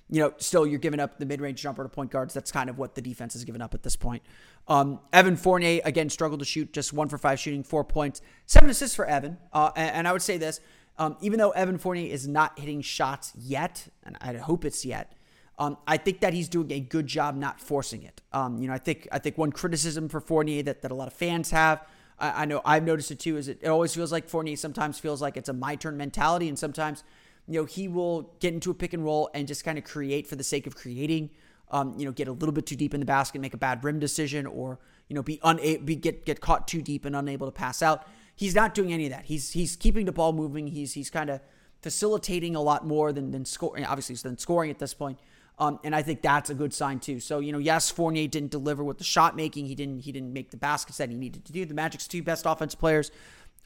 you 0.09 0.19
know, 0.19 0.33
still 0.37 0.67
you're 0.67 0.79
giving 0.79 0.99
up 0.99 1.17
the 1.17 1.25
mid-range 1.25 1.59
jumper 1.59 1.81
to 1.81 1.89
point 1.89 2.11
guards. 2.11 2.35
That's 2.35 2.51
kind 2.51 2.69
of 2.69 2.77
what 2.77 2.93
the 2.93 3.01
defense 3.01 3.33
has 3.33 3.43
given 3.43 3.61
up 3.63 3.73
at 3.73 3.81
this 3.81 3.95
point. 3.95 4.21
Um, 4.67 4.99
Evan 5.11 5.35
Fournier 5.35 5.81
again 5.85 6.09
struggled 6.09 6.39
to 6.39 6.45
shoot, 6.45 6.71
just 6.71 6.93
one 6.93 7.09
for 7.09 7.17
five 7.17 7.39
shooting, 7.39 7.63
four 7.63 7.83
points, 7.83 8.21
seven 8.45 8.69
assists 8.69 8.95
for 8.95 9.05
Evan. 9.05 9.37
Uh, 9.51 9.71
and, 9.75 9.95
and, 9.95 10.07
I 10.07 10.11
would 10.11 10.21
say 10.21 10.37
this, 10.37 10.59
um, 10.99 11.17
even 11.21 11.39
though 11.39 11.49
Evan 11.51 11.79
Fournier 11.79 12.13
is 12.13 12.27
not 12.27 12.59
hitting 12.59 12.81
shots 12.81 13.33
yet, 13.35 13.87
and 14.03 14.15
I 14.21 14.33
hope 14.37 14.65
it's 14.65 14.85
yet, 14.85 15.13
um, 15.57 15.77
I 15.87 15.97
think 15.97 16.19
that 16.19 16.33
he's 16.33 16.47
doing 16.47 16.71
a 16.71 16.79
good 16.79 17.07
job 17.07 17.35
not 17.35 17.59
forcing 17.59 18.03
it. 18.03 18.21
Um, 18.31 18.59
you 18.59 18.67
know, 18.67 18.73
I 18.73 18.77
think 18.77 19.07
I 19.11 19.17
think 19.17 19.37
one 19.37 19.51
criticism 19.51 20.09
for 20.09 20.19
Fournier 20.19 20.61
that, 20.63 20.83
that 20.83 20.91
a 20.91 20.95
lot 20.95 21.07
of 21.07 21.13
fans 21.13 21.49
have, 21.51 21.83
I, 22.19 22.43
I 22.43 22.45
know 22.45 22.61
I've 22.65 22.83
noticed 22.83 23.11
it 23.11 23.19
too, 23.19 23.37
is 23.37 23.47
it, 23.47 23.59
it 23.61 23.67
always 23.67 23.93
feels 23.93 24.11
like 24.11 24.29
Fournier 24.29 24.55
sometimes 24.55 24.99
feels 24.99 25.21
like 25.21 25.37
it's 25.37 25.49
a 25.49 25.53
my 25.53 25.75
turn 25.75 25.97
mentality, 25.97 26.49
and 26.49 26.57
sometimes 26.57 27.03
you 27.47 27.59
know 27.59 27.65
he 27.65 27.87
will 27.87 28.33
get 28.39 28.53
into 28.53 28.71
a 28.71 28.73
pick 28.73 28.93
and 28.93 29.03
roll 29.03 29.29
and 29.33 29.47
just 29.47 29.63
kind 29.63 29.77
of 29.77 29.83
create 29.83 30.27
for 30.27 30.35
the 30.35 30.43
sake 30.43 30.67
of 30.67 30.75
creating. 30.75 31.29
Um, 31.71 31.95
you 31.97 32.05
know, 32.05 32.11
get 32.11 32.27
a 32.27 32.31
little 32.31 32.51
bit 32.51 32.67
too 32.67 32.75
deep 32.75 32.93
in 32.93 32.99
the 32.99 33.05
basket, 33.05 33.41
make 33.41 33.55
a 33.55 33.57
bad 33.57 33.83
rim 33.83 33.97
decision, 33.97 34.45
or 34.45 34.79
you 35.07 35.15
know, 35.15 35.23
be 35.23 35.39
unable, 35.43 35.83
be 35.83 35.95
get 35.95 36.25
get 36.25 36.39
caught 36.39 36.67
too 36.67 36.81
deep 36.81 37.05
and 37.05 37.15
unable 37.15 37.47
to 37.47 37.51
pass 37.51 37.81
out. 37.81 38.07
He's 38.35 38.53
not 38.53 38.75
doing 38.75 38.93
any 38.93 39.05
of 39.05 39.11
that. 39.11 39.25
He's 39.25 39.51
he's 39.51 39.75
keeping 39.75 40.05
the 40.05 40.11
ball 40.11 40.33
moving. 40.33 40.67
He's 40.67 40.93
he's 40.93 41.09
kind 41.09 41.29
of 41.29 41.41
facilitating 41.81 42.55
a 42.55 42.61
lot 42.61 42.85
more 42.85 43.11
than 43.11 43.31
than 43.31 43.45
scoring. 43.45 43.85
Obviously, 43.85 44.15
than 44.15 44.37
scoring 44.37 44.69
at 44.69 44.79
this 44.79 44.93
point. 44.93 45.19
Um, 45.59 45.79
and 45.83 45.95
I 45.95 46.01
think 46.01 46.21
that's 46.21 46.49
a 46.49 46.55
good 46.55 46.73
sign 46.73 46.99
too. 46.99 47.19
So 47.19 47.39
you 47.39 47.51
know, 47.51 47.59
yes, 47.59 47.91
Fournier 47.91 48.27
didn't 48.27 48.51
deliver 48.51 48.83
with 48.83 48.97
the 48.97 49.03
shot 49.03 49.35
making. 49.35 49.67
He 49.67 49.75
didn't 49.75 49.99
he 49.99 50.11
didn't 50.11 50.33
make 50.33 50.51
the 50.51 50.57
baskets 50.57 50.97
that 50.97 51.09
he 51.09 51.15
needed 51.15 51.45
to 51.45 51.51
do. 51.51 51.65
The 51.65 51.73
Magic's 51.75 52.07
two 52.07 52.23
best 52.23 52.45
offensive 52.47 52.79
players 52.79 53.11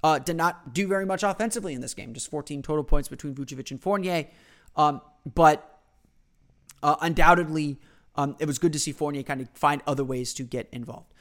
uh, 0.04 0.20
did 0.20 0.36
not 0.36 0.74
do 0.74 0.88
very 0.88 1.06
much 1.06 1.24
offensively 1.24 1.74
in 1.74 1.82
this 1.82 1.94
game. 1.94 2.14
Just 2.14 2.30
14 2.30 2.62
total 2.62 2.84
points 2.84 3.08
between 3.08 3.34
Vucevic 3.36 3.72
and 3.72 3.82
Fournier. 3.82 4.28
Um, 4.76 5.02
but 5.34 5.80
uh, 6.84 6.98
undoubtedly, 7.02 7.80
um, 8.16 8.36
it 8.40 8.46
was 8.46 8.60
good 8.60 8.74
to 8.74 8.80
see 8.80 8.92
Fournier 8.92 9.24
kind 9.24 9.42
of 9.42 9.50
find 9.54 9.82
other 9.88 10.04
ways 10.04 10.34
to 10.36 10.44
get 10.44 10.68
involved. 10.72 11.14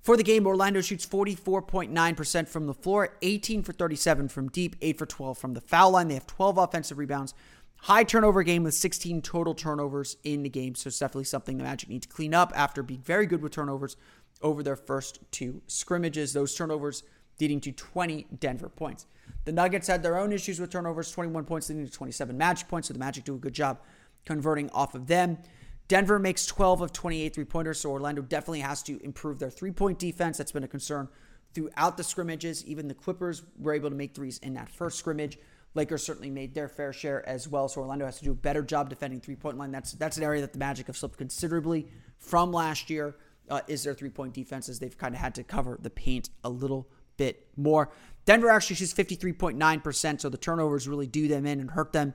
For 0.00 0.16
the 0.16 0.22
game, 0.22 0.46
Orlando 0.46 0.80
shoots 0.80 1.04
44.9% 1.04 2.48
from 2.48 2.66
the 2.66 2.74
floor, 2.74 3.16
18 3.20 3.62
for 3.62 3.72
37 3.72 4.28
from 4.28 4.48
deep, 4.48 4.76
8 4.80 4.96
for 4.98 5.06
12 5.06 5.36
from 5.36 5.54
the 5.54 5.60
foul 5.60 5.90
line. 5.90 6.08
They 6.08 6.14
have 6.14 6.26
12 6.26 6.56
offensive 6.56 6.98
rebounds. 6.98 7.34
High 7.82 8.04
turnover 8.04 8.42
game 8.42 8.64
with 8.64 8.74
16 8.74 9.22
total 9.22 9.54
turnovers 9.54 10.16
in 10.24 10.42
the 10.42 10.48
game. 10.48 10.74
So 10.74 10.88
it's 10.88 10.98
definitely 10.98 11.24
something 11.24 11.56
the 11.56 11.64
Magic 11.64 11.88
need 11.88 12.02
to 12.02 12.08
clean 12.08 12.34
up 12.34 12.52
after 12.54 12.82
being 12.82 13.00
very 13.00 13.26
good 13.26 13.40
with 13.40 13.52
turnovers 13.52 13.96
over 14.42 14.62
their 14.62 14.76
first 14.76 15.20
two 15.30 15.62
scrimmages. 15.66 16.32
Those 16.32 16.54
turnovers 16.54 17.02
leading 17.40 17.60
to 17.60 17.72
20 17.72 18.26
Denver 18.38 18.68
points. 18.68 19.06
The 19.44 19.52
Nuggets 19.52 19.86
had 19.86 20.02
their 20.02 20.18
own 20.18 20.32
issues 20.32 20.60
with 20.60 20.70
turnovers, 20.70 21.10
21 21.12 21.44
points 21.44 21.68
leading 21.68 21.86
to 21.86 21.92
27 21.92 22.36
Magic 22.36 22.68
points. 22.68 22.88
So 22.88 22.94
the 22.94 23.00
Magic 23.00 23.24
do 23.24 23.36
a 23.36 23.38
good 23.38 23.54
job 23.54 23.80
converting 24.26 24.68
off 24.70 24.94
of 24.94 25.06
them. 25.06 25.38
Denver 25.86 26.18
makes 26.18 26.44
12 26.44 26.82
of 26.82 26.92
28 26.92 27.34
three 27.34 27.44
pointers, 27.44 27.80
so 27.80 27.90
Orlando 27.90 28.20
definitely 28.20 28.60
has 28.60 28.82
to 28.82 29.02
improve 29.02 29.38
their 29.38 29.50
three 29.50 29.70
point 29.70 29.98
defense. 29.98 30.36
That's 30.36 30.52
been 30.52 30.64
a 30.64 30.68
concern 30.68 31.08
throughout 31.54 31.96
the 31.96 32.04
scrimmages. 32.04 32.64
Even 32.66 32.88
the 32.88 32.94
Clippers 32.94 33.42
were 33.58 33.72
able 33.72 33.88
to 33.88 33.96
make 33.96 34.14
threes 34.14 34.38
in 34.38 34.54
that 34.54 34.68
first 34.68 34.98
scrimmage. 34.98 35.38
Lakers 35.78 36.04
certainly 36.04 36.28
made 36.28 36.54
their 36.54 36.68
fair 36.68 36.92
share 36.92 37.26
as 37.26 37.48
well, 37.48 37.68
so 37.68 37.80
Orlando 37.80 38.04
has 38.04 38.18
to 38.18 38.24
do 38.24 38.32
a 38.32 38.34
better 38.34 38.62
job 38.62 38.90
defending 38.90 39.20
three 39.20 39.36
point 39.36 39.56
line. 39.56 39.70
That's 39.70 39.92
that's 39.92 40.16
an 40.16 40.24
area 40.24 40.40
that 40.40 40.52
the 40.52 40.58
Magic 40.58 40.88
have 40.88 40.96
slipped 40.96 41.16
considerably 41.16 41.86
from 42.18 42.52
last 42.52 42.90
year. 42.90 43.16
Uh, 43.48 43.62
is 43.66 43.82
their 43.84 43.94
three 43.94 44.10
point 44.10 44.34
defense 44.34 44.68
as 44.68 44.78
they've 44.78 44.98
kind 44.98 45.14
of 45.14 45.20
had 45.20 45.34
to 45.36 45.42
cover 45.42 45.78
the 45.80 45.88
paint 45.88 46.28
a 46.44 46.50
little 46.50 46.86
bit 47.16 47.46
more. 47.56 47.90
Denver 48.26 48.50
actually 48.50 48.76
shoots 48.76 48.92
53.9%, 48.92 50.20
so 50.20 50.28
the 50.28 50.36
turnovers 50.36 50.86
really 50.86 51.06
do 51.06 51.28
them 51.28 51.46
in 51.46 51.60
and 51.60 51.70
hurt 51.70 51.92
them 51.94 52.12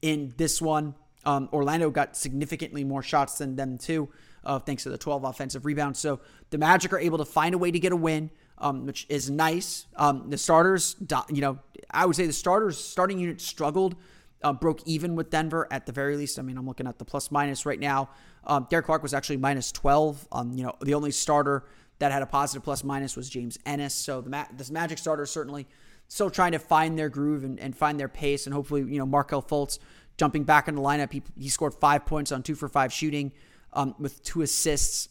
in 0.00 0.32
this 0.38 0.62
one. 0.62 0.94
Um, 1.26 1.50
Orlando 1.52 1.90
got 1.90 2.16
significantly 2.16 2.82
more 2.82 3.02
shots 3.02 3.36
than 3.36 3.56
them 3.56 3.76
too, 3.76 4.08
uh, 4.42 4.58
thanks 4.58 4.84
to 4.84 4.88
the 4.88 4.96
12 4.96 5.24
offensive 5.24 5.66
rebounds. 5.66 5.98
So 5.98 6.20
the 6.48 6.56
Magic 6.56 6.94
are 6.94 6.98
able 6.98 7.18
to 7.18 7.26
find 7.26 7.54
a 7.54 7.58
way 7.58 7.70
to 7.70 7.78
get 7.78 7.92
a 7.92 7.96
win, 7.96 8.30
um, 8.60 8.86
which 8.86 9.06
is 9.08 9.30
nice. 9.30 9.86
Um, 9.96 10.30
the 10.30 10.38
starters, 10.38 10.96
you 11.30 11.40
know, 11.40 11.58
I 11.90 12.06
would 12.06 12.16
say 12.16 12.26
the 12.26 12.32
starters 12.32 12.78
starting 12.78 13.18
unit 13.18 13.40
struggled, 13.40 13.96
uh, 14.42 14.52
broke 14.52 14.80
even 14.86 15.16
with 15.16 15.30
Denver 15.30 15.66
at 15.70 15.86
the 15.86 15.92
very 15.92 16.16
least. 16.16 16.38
I 16.38 16.42
mean, 16.42 16.56
I'm 16.56 16.66
looking 16.66 16.86
at 16.86 16.98
the 16.98 17.04
plus 17.04 17.30
minus 17.30 17.66
right 17.66 17.80
now. 17.80 18.10
Um, 18.44 18.66
Derek 18.70 18.86
Clark 18.86 19.02
was 19.02 19.14
actually 19.14 19.38
minus 19.38 19.72
12. 19.72 20.28
Um, 20.32 20.52
you 20.52 20.64
know, 20.64 20.74
the 20.82 20.94
only 20.94 21.10
starter 21.10 21.64
that 21.98 22.12
had 22.12 22.22
a 22.22 22.26
positive 22.26 22.62
plus 22.62 22.84
minus 22.84 23.16
was 23.16 23.28
James 23.28 23.58
Ennis. 23.66 23.94
So 23.94 24.20
the 24.20 24.30
Ma- 24.30 24.46
this 24.52 24.70
Magic 24.70 24.98
starters 24.98 25.30
certainly 25.30 25.66
still 26.08 26.30
trying 26.30 26.52
to 26.52 26.58
find 26.58 26.98
their 26.98 27.08
groove 27.08 27.44
and, 27.44 27.60
and 27.60 27.76
find 27.76 27.98
their 28.00 28.08
pace, 28.08 28.46
and 28.46 28.54
hopefully, 28.54 28.80
you 28.80 28.98
know, 28.98 29.06
Markelle 29.06 29.42
Fultz 29.42 29.78
jumping 30.16 30.44
back 30.44 30.68
in 30.68 30.74
the 30.74 30.80
lineup. 30.82 31.12
He, 31.12 31.22
he 31.38 31.48
scored 31.48 31.74
five 31.74 32.04
points 32.04 32.32
on 32.32 32.42
two 32.42 32.54
for 32.54 32.68
five 32.68 32.92
shooting 32.92 33.32
um, 33.72 33.94
with 33.98 34.22
two 34.22 34.42
assists 34.42 35.08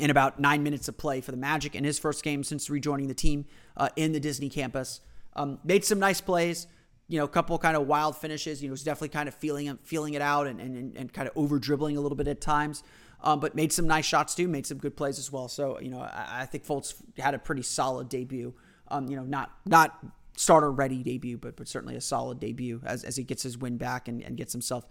in 0.00 0.10
about 0.10 0.40
nine 0.40 0.62
minutes 0.62 0.88
of 0.88 0.96
play 0.96 1.20
for 1.20 1.30
the 1.30 1.36
Magic 1.36 1.74
in 1.74 1.84
his 1.84 1.98
first 1.98 2.24
game 2.24 2.42
since 2.42 2.70
rejoining 2.70 3.06
the 3.06 3.14
team 3.14 3.44
uh, 3.76 3.90
in 3.96 4.12
the 4.12 4.20
Disney 4.20 4.48
campus. 4.48 5.00
Um, 5.36 5.58
made 5.62 5.84
some 5.84 5.98
nice 5.98 6.20
plays, 6.20 6.66
you 7.06 7.18
know, 7.18 7.24
a 7.24 7.28
couple 7.28 7.56
kind 7.58 7.76
of 7.76 7.86
wild 7.86 8.16
finishes. 8.16 8.62
You 8.62 8.68
know, 8.68 8.72
was 8.72 8.82
definitely 8.82 9.10
kind 9.10 9.28
of 9.28 9.34
feeling 9.34 9.78
feeling 9.84 10.14
it 10.14 10.22
out 10.22 10.46
and, 10.46 10.60
and, 10.60 10.96
and 10.96 11.12
kind 11.12 11.28
of 11.28 11.36
over 11.36 11.58
dribbling 11.58 11.96
a 11.96 12.00
little 12.00 12.16
bit 12.16 12.28
at 12.28 12.40
times. 12.40 12.82
Um, 13.22 13.38
but 13.38 13.54
made 13.54 13.70
some 13.70 13.86
nice 13.86 14.06
shots 14.06 14.34
too, 14.34 14.48
made 14.48 14.66
some 14.66 14.78
good 14.78 14.96
plays 14.96 15.18
as 15.18 15.30
well. 15.30 15.48
So 15.48 15.78
you 15.80 15.90
know, 15.90 16.00
I, 16.00 16.40
I 16.42 16.46
think 16.46 16.64
Fultz 16.64 16.94
had 17.18 17.34
a 17.34 17.38
pretty 17.38 17.62
solid 17.62 18.08
debut. 18.08 18.54
Um, 18.88 19.08
you 19.08 19.16
know, 19.16 19.24
not 19.24 19.52
not 19.66 19.98
starter 20.36 20.72
ready 20.72 21.02
debut, 21.02 21.36
but 21.36 21.56
but 21.56 21.68
certainly 21.68 21.96
a 21.96 22.00
solid 22.00 22.40
debut 22.40 22.80
as, 22.86 23.04
as 23.04 23.16
he 23.16 23.22
gets 23.22 23.42
his 23.42 23.58
win 23.58 23.76
back 23.76 24.08
and, 24.08 24.22
and 24.22 24.38
gets 24.38 24.52
himself 24.52 24.86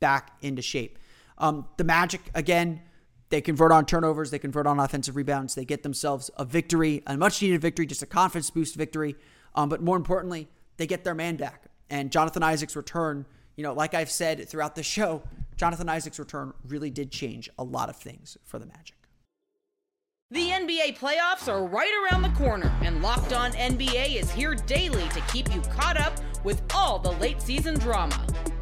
back 0.00 0.32
into 0.42 0.62
shape. 0.62 0.98
Um, 1.38 1.66
the 1.76 1.84
Magic 1.84 2.30
again, 2.34 2.80
they 3.30 3.40
convert 3.40 3.72
on 3.72 3.84
turnovers, 3.84 4.30
they 4.30 4.38
convert 4.38 4.66
on 4.66 4.80
offensive 4.80 5.16
rebounds, 5.16 5.54
they 5.54 5.64
get 5.64 5.82
themselves 5.82 6.30
a 6.36 6.44
victory, 6.44 7.02
a 7.06 7.16
much 7.16 7.42
needed 7.42 7.60
victory, 7.60 7.86
just 7.86 8.02
a 8.02 8.06
confidence 8.06 8.50
boost 8.50 8.74
victory. 8.74 9.16
Um, 9.54 9.68
but 9.68 9.82
more 9.82 9.96
importantly, 9.96 10.48
they 10.76 10.86
get 10.86 11.04
their 11.04 11.14
man 11.14 11.36
back. 11.36 11.64
And 11.90 12.10
Jonathan 12.10 12.42
Isaac's 12.42 12.76
return, 12.76 13.26
you 13.56 13.62
know, 13.62 13.72
like 13.72 13.94
I've 13.94 14.10
said 14.10 14.48
throughout 14.48 14.74
the 14.74 14.82
show, 14.82 15.22
Jonathan 15.56 15.88
Isaac's 15.88 16.18
return 16.18 16.52
really 16.66 16.90
did 16.90 17.10
change 17.10 17.50
a 17.58 17.64
lot 17.64 17.88
of 17.88 17.96
things 17.96 18.36
for 18.44 18.58
the 18.58 18.66
Magic. 18.66 18.94
The 20.30 20.50
NBA 20.50 20.98
playoffs 20.98 21.48
are 21.48 21.64
right 21.64 21.90
around 22.04 22.20
the 22.20 22.28
corner, 22.30 22.70
and 22.82 23.02
Locked 23.02 23.32
On 23.32 23.50
NBA 23.52 24.20
is 24.20 24.30
here 24.30 24.54
daily 24.54 25.08
to 25.08 25.20
keep 25.32 25.52
you 25.54 25.62
caught 25.62 25.98
up 25.98 26.12
with 26.44 26.62
all 26.74 26.98
the 26.98 27.12
late 27.12 27.40
season 27.40 27.78
drama. 27.78 28.26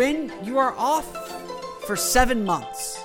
When 0.00 0.32
you 0.42 0.56
are 0.56 0.74
off 0.78 1.04
for 1.84 1.94
seven 1.94 2.42
months, 2.42 2.98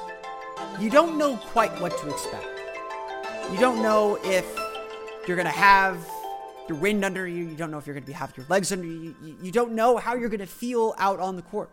you 0.79 0.89
don't 0.89 1.17
know 1.17 1.35
quite 1.35 1.77
what 1.81 1.91
to 1.97 2.09
expect. 2.09 2.47
You 3.51 3.59
don't 3.59 3.83
know 3.83 4.17
if 4.23 4.45
you're 5.27 5.35
going 5.35 5.45
to 5.45 5.51
have 5.51 6.07
your 6.69 6.77
wind 6.77 7.03
under 7.03 7.27
you. 7.27 7.49
You 7.49 7.55
don't 7.57 7.69
know 7.69 7.79
if 7.79 7.85
you're 7.85 7.95
going 7.95 8.05
to 8.05 8.07
be 8.07 8.13
have 8.13 8.31
your 8.37 8.45
legs 8.47 8.71
under. 8.71 8.87
You, 8.87 9.13
you 9.43 9.51
don't 9.51 9.73
know 9.73 9.97
how 9.97 10.15
you're 10.15 10.29
going 10.29 10.39
to 10.39 10.45
feel 10.45 10.95
out 10.97 11.19
on 11.19 11.35
the 11.35 11.41
court. 11.41 11.69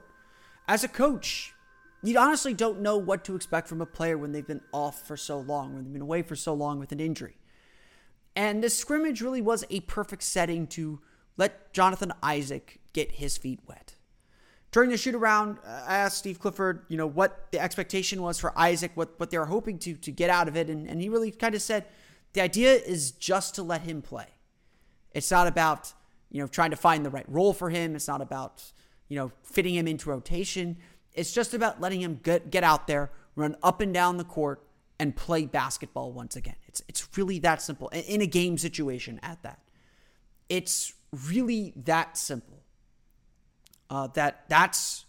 As 0.66 0.82
a 0.82 0.88
coach, 0.88 1.54
you 2.02 2.18
honestly 2.18 2.52
don't 2.52 2.80
know 2.80 2.96
what 2.96 3.22
to 3.26 3.36
expect 3.36 3.68
from 3.68 3.80
a 3.80 3.86
player 3.86 4.18
when 4.18 4.32
they've 4.32 4.44
been 4.44 4.62
off 4.72 5.06
for 5.06 5.16
so 5.16 5.38
long, 5.38 5.72
when 5.72 5.84
they've 5.84 5.92
been 5.92 6.02
away 6.02 6.22
for 6.22 6.34
so 6.34 6.52
long 6.52 6.80
with 6.80 6.90
an 6.90 6.98
injury. 6.98 7.36
And 8.34 8.60
this 8.60 8.76
scrimmage 8.76 9.22
really 9.22 9.40
was 9.40 9.64
a 9.70 9.78
perfect 9.82 10.24
setting 10.24 10.66
to 10.66 11.00
let 11.36 11.72
Jonathan 11.72 12.12
Isaac 12.24 12.80
get 12.92 13.12
his 13.12 13.38
feet 13.38 13.60
wet. 13.68 13.94
During 14.72 14.88
the 14.88 14.96
shoot 14.96 15.14
around, 15.14 15.58
I 15.66 15.96
asked 15.96 16.18
Steve 16.18 16.40
Clifford, 16.40 16.86
you 16.88 16.96
know, 16.96 17.06
what 17.06 17.52
the 17.52 17.60
expectation 17.60 18.22
was 18.22 18.38
for 18.38 18.58
Isaac, 18.58 18.92
what, 18.94 19.20
what 19.20 19.30
they 19.30 19.38
were 19.38 19.46
hoping 19.46 19.78
to, 19.80 19.94
to 19.94 20.10
get 20.10 20.30
out 20.30 20.48
of 20.48 20.56
it. 20.56 20.70
And, 20.70 20.88
and 20.88 21.00
he 21.00 21.10
really 21.10 21.30
kind 21.30 21.54
of 21.54 21.60
said 21.62 21.84
the 22.32 22.40
idea 22.40 22.72
is 22.72 23.12
just 23.12 23.54
to 23.56 23.62
let 23.62 23.82
him 23.82 24.00
play. 24.00 24.26
It's 25.12 25.30
not 25.30 25.46
about, 25.46 25.92
you 26.30 26.40
know, 26.40 26.46
trying 26.46 26.70
to 26.70 26.76
find 26.76 27.04
the 27.04 27.10
right 27.10 27.26
role 27.28 27.52
for 27.52 27.68
him. 27.68 27.94
It's 27.94 28.08
not 28.08 28.22
about, 28.22 28.72
you 29.08 29.16
know, 29.16 29.30
fitting 29.42 29.74
him 29.74 29.86
into 29.86 30.08
rotation. 30.08 30.78
It's 31.12 31.32
just 31.32 31.52
about 31.52 31.80
letting 31.80 32.00
him 32.00 32.20
get, 32.22 32.50
get 32.50 32.64
out 32.64 32.86
there, 32.86 33.10
run 33.36 33.56
up 33.62 33.82
and 33.82 33.92
down 33.92 34.16
the 34.16 34.24
court, 34.24 34.64
and 34.98 35.16
play 35.16 35.44
basketball 35.44 36.12
once 36.12 36.36
again. 36.36 36.54
It's 36.68 36.80
it's 36.88 37.08
really 37.16 37.40
that 37.40 37.60
simple 37.60 37.88
in 37.88 38.20
a 38.20 38.26
game 38.26 38.56
situation 38.56 39.18
at 39.22 39.42
that. 39.42 39.58
It's 40.48 40.94
really 41.28 41.72
that 41.76 42.16
simple. 42.16 42.61
Uh, 43.92 44.06
that 44.14 44.48
that's 44.48 45.04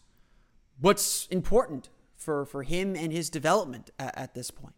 what's 0.81 1.25
important 1.27 1.87
for 2.17 2.45
for 2.45 2.63
him 2.63 2.97
and 2.97 3.13
his 3.13 3.29
development 3.29 3.91
at, 3.97 4.17
at 4.17 4.33
this 4.33 4.51
point. 4.51 4.75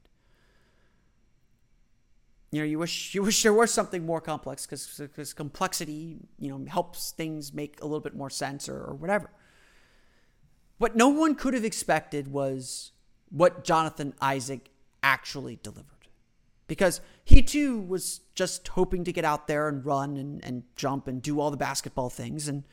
You 2.52 2.60
know, 2.60 2.66
you 2.68 2.78
wish 2.78 3.16
you 3.16 3.24
wish 3.24 3.42
there 3.42 3.52
was 3.52 3.74
something 3.74 4.06
more 4.06 4.22
complex 4.22 4.68
because 4.68 5.34
complexity, 5.34 6.18
you 6.38 6.50
know, 6.50 6.64
helps 6.70 7.14
things 7.14 7.52
make 7.52 7.82
a 7.82 7.86
little 7.86 8.00
bit 8.00 8.16
more 8.16 8.30
sense 8.30 8.70
or, 8.70 8.78
or 8.78 8.94
whatever. 8.94 9.32
What 10.78 10.96
no 10.96 11.10
one 11.10 11.34
could 11.34 11.56
have 11.56 11.66
expected 11.66 12.28
was 12.28 12.92
what 13.32 13.64
Jonathan 13.64 14.14
Isaac 14.22 14.70
actually 15.02 15.58
delivered. 15.64 16.10
Because 16.68 17.02
he 17.24 17.42
too 17.42 17.80
was 17.80 18.22
just 18.36 18.68
hoping 18.68 19.04
to 19.04 19.12
get 19.12 19.26
out 19.26 19.48
there 19.48 19.68
and 19.68 19.84
run 19.84 20.16
and, 20.16 20.46
and 20.46 20.62
jump 20.76 21.08
and 21.08 21.24
do 21.24 21.40
all 21.40 21.50
the 21.50 21.58
basketball 21.58 22.12
things 22.12 22.48
and 22.48 22.66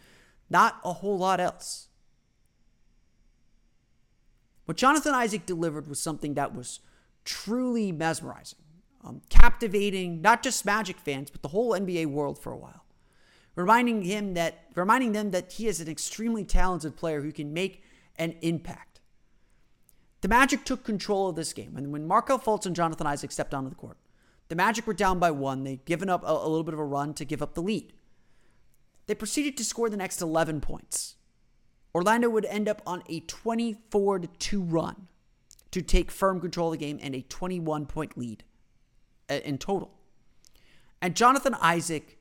not 0.53 0.81
a 0.85 0.93
whole 0.93 1.19
lot 1.19 1.41
else. 1.41 1.89
What 4.67 4.77
Jonathan 4.77 5.15
Isaac 5.15 5.47
delivered 5.47 5.89
was 5.89 5.99
something 5.99 6.35
that 6.35 6.55
was 6.55 6.81
truly 7.25 7.91
mesmerizing, 7.91 8.61
um, 9.03 9.23
captivating 9.29 10.21
not 10.21 10.43
just 10.43 10.65
Magic 10.65 10.99
fans, 10.99 11.31
but 11.31 11.43
the 11.43 11.49
whole 11.49 11.73
NBA 11.73 12.07
world 12.07 12.39
for 12.39 12.53
a 12.53 12.57
while. 12.57 12.85
Reminding 13.57 14.03
him 14.03 14.35
that, 14.35 14.67
reminding 14.75 15.13
them 15.13 15.31
that 15.33 15.53
he 15.53 15.67
is 15.67 15.81
an 15.81 15.89
extremely 15.89 16.45
talented 16.45 16.97
player 16.97 17.23
who 17.23 17.33
can 17.33 17.53
make 17.53 17.83
an 18.17 18.37
impact. 18.43 19.01
The 20.21 20.29
Magic 20.29 20.65
took 20.65 20.85
control 20.85 21.29
of 21.29 21.37
this 21.37 21.53
game. 21.53 21.77
And 21.77 21.93
when 21.93 22.07
Markelle 22.07 22.39
Fultz 22.39 22.65
and 22.65 22.77
Jonathan 22.77 23.07
Isaac 23.07 23.33
stepped 23.33 23.53
onto 23.53 23.69
the 23.69 23.75
court, 23.75 23.99
the 24.49 24.55
Magic 24.55 24.87
were 24.87 24.95
down 24.95 25.19
by 25.19 25.31
one. 25.33 25.65
They'd 25.65 25.85
given 25.85 26.09
up 26.09 26.23
a, 26.23 26.31
a 26.31 26.49
little 26.49 26.63
bit 26.63 26.75
of 26.75 26.81
a 26.81 26.85
run 26.85 27.15
to 27.15 27.25
give 27.25 27.43
up 27.43 27.55
the 27.55 27.63
lead. 27.63 27.93
They 29.07 29.15
proceeded 29.15 29.57
to 29.57 29.65
score 29.65 29.91
the 29.91 29.97
next 29.97 30.21
11 30.21 30.61
points. 30.61 31.17
Orlando 31.95 32.31
would 32.31 32.45
end 32.47 32.69
up 32.69 32.83
on 32.87 33.03
a 33.09 33.21
24 33.21 34.21
2 34.21 34.63
run 34.63 35.09
to 35.71 35.83
take 35.83 36.11
firm 36.11 36.41
control 36.41 36.73
of 36.73 36.79
the 36.79 36.85
game 36.85 36.99
and 37.03 37.15
a 37.15 37.23
21 37.23 37.87
point 37.87 38.17
lead 38.17 38.45
uh, 39.29 39.35
in 39.45 39.59
total. 39.59 39.91
And 41.01 41.17
Jonathan 41.17 41.55
Isaac 41.61 42.19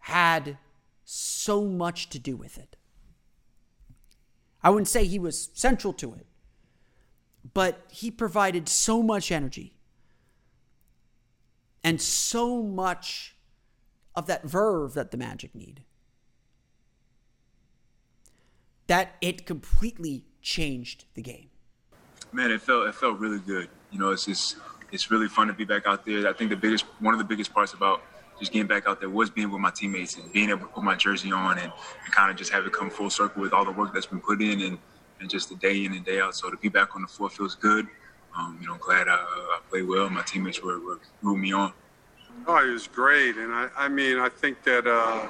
had 0.00 0.56
so 1.04 1.64
much 1.64 2.08
to 2.10 2.18
do 2.18 2.36
with 2.36 2.58
it. 2.58 2.76
I 4.62 4.70
wouldn't 4.70 4.88
say 4.88 5.04
he 5.04 5.18
was 5.18 5.50
central 5.54 5.92
to 5.94 6.14
it, 6.14 6.26
but 7.54 7.84
he 7.90 8.10
provided 8.10 8.68
so 8.68 9.02
much 9.02 9.30
energy 9.30 9.74
and 11.84 12.00
so 12.00 12.62
much 12.62 13.36
of 14.14 14.26
that 14.26 14.44
verve 14.44 14.94
that 14.94 15.10
the 15.10 15.16
Magic 15.16 15.54
need 15.54 15.82
that 18.88 19.16
it 19.20 19.46
completely 19.46 20.24
changed 20.42 21.04
the 21.14 21.22
game. 21.22 21.48
Man, 22.32 22.50
it 22.50 22.60
felt 22.60 22.88
it 22.88 22.94
felt 22.94 23.18
really 23.18 23.38
good. 23.38 23.68
You 23.90 23.98
know, 23.98 24.10
it's 24.10 24.26
just 24.26 24.56
it's 24.90 25.10
really 25.10 25.28
fun 25.28 25.46
to 25.46 25.52
be 25.52 25.64
back 25.64 25.86
out 25.86 26.04
there. 26.04 26.28
I 26.28 26.32
think 26.32 26.50
the 26.50 26.56
biggest 26.56 26.84
one 26.98 27.14
of 27.14 27.18
the 27.18 27.24
biggest 27.24 27.54
parts 27.54 27.72
about 27.72 28.02
just 28.38 28.52
getting 28.52 28.66
back 28.66 28.86
out 28.86 29.00
there 29.00 29.08
was 29.08 29.30
being 29.30 29.50
with 29.50 29.60
my 29.60 29.70
teammates 29.70 30.16
and 30.16 30.32
being 30.32 30.50
able 30.50 30.60
to 30.60 30.66
put 30.66 30.84
my 30.84 30.94
jersey 30.94 31.32
on 31.32 31.58
and, 31.58 31.72
and 32.04 32.14
kind 32.14 32.30
of 32.30 32.36
just 32.36 32.52
have 32.52 32.64
it 32.66 32.72
come 32.72 32.88
full 32.90 33.10
circle 33.10 33.42
with 33.42 33.52
all 33.52 33.64
the 33.64 33.72
work 33.72 33.92
that's 33.92 34.06
been 34.06 34.20
put 34.20 34.40
in 34.40 34.60
and 34.62 34.78
and 35.20 35.28
just 35.28 35.48
the 35.48 35.56
day 35.56 35.84
in 35.84 35.94
and 35.94 36.04
day 36.04 36.20
out. 36.20 36.34
So 36.34 36.50
to 36.50 36.56
be 36.56 36.68
back 36.68 36.94
on 36.94 37.02
the 37.02 37.08
floor 37.08 37.30
feels 37.30 37.54
good. 37.54 37.86
Um, 38.36 38.58
you 38.60 38.68
know, 38.68 38.76
glad 38.76 39.08
I, 39.08 39.14
I, 39.14 39.58
played 39.68 39.88
well. 39.88 40.08
My 40.10 40.22
teammates 40.22 40.62
were, 40.62 40.78
were 40.78 41.00
rooting 41.22 41.40
me 41.40 41.52
on. 41.52 41.72
Oh, 42.46 42.64
he 42.64 42.70
was 42.70 42.86
great, 42.86 43.36
and 43.36 43.52
I, 43.52 43.68
I 43.76 43.88
mean, 43.88 44.18
I 44.18 44.28
think 44.28 44.62
that 44.62 44.86
uh, 44.86 45.26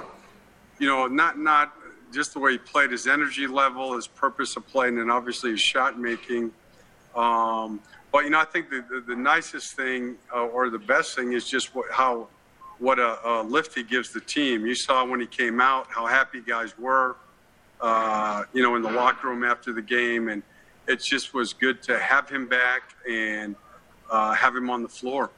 you 0.77 0.87
know, 0.87 1.07
not 1.07 1.39
not 1.39 1.73
just 2.11 2.33
the 2.33 2.39
way 2.39 2.53
he 2.53 2.57
played, 2.57 2.91
his 2.91 3.07
energy 3.07 3.47
level, 3.47 3.95
his 3.95 4.07
purpose 4.07 4.55
of 4.55 4.67
playing, 4.67 4.99
and 4.99 5.11
obviously 5.11 5.51
his 5.51 5.61
shot 5.61 5.99
making. 5.99 6.51
Um, 7.15 7.79
but 8.11 8.23
you 8.23 8.29
know, 8.29 8.39
I 8.39 8.45
think 8.45 8.69
the, 8.69 8.83
the, 8.89 9.01
the 9.01 9.15
nicest 9.15 9.75
thing 9.75 10.15
uh, 10.33 10.45
or 10.45 10.69
the 10.69 10.79
best 10.79 11.15
thing 11.15 11.33
is 11.33 11.47
just 11.47 11.75
what, 11.75 11.91
how 11.91 12.27
what 12.79 12.97
a, 12.97 13.27
a 13.27 13.43
lift 13.43 13.75
he 13.75 13.83
gives 13.83 14.11
the 14.11 14.21
team. 14.21 14.65
You 14.65 14.75
saw 14.75 15.05
when 15.05 15.19
he 15.19 15.27
came 15.27 15.59
out 15.59 15.87
how 15.89 16.05
happy 16.05 16.41
guys 16.41 16.77
were 16.77 17.17
uh, 17.81 18.43
you 18.53 18.61
know, 18.61 18.75
in 18.75 18.81
the 18.81 18.91
locker 18.91 19.27
room 19.29 19.43
after 19.43 19.73
the 19.73 19.81
game, 19.81 20.29
and 20.29 20.43
it 20.87 21.01
just 21.01 21.33
was 21.33 21.53
good 21.53 21.81
to 21.83 21.99
have 21.99 22.29
him 22.29 22.47
back 22.47 22.95
and 23.09 23.55
uh, 24.11 24.33
have 24.33 24.55
him 24.55 24.69
on 24.69 24.81
the 24.81 24.89
floor. 24.89 25.29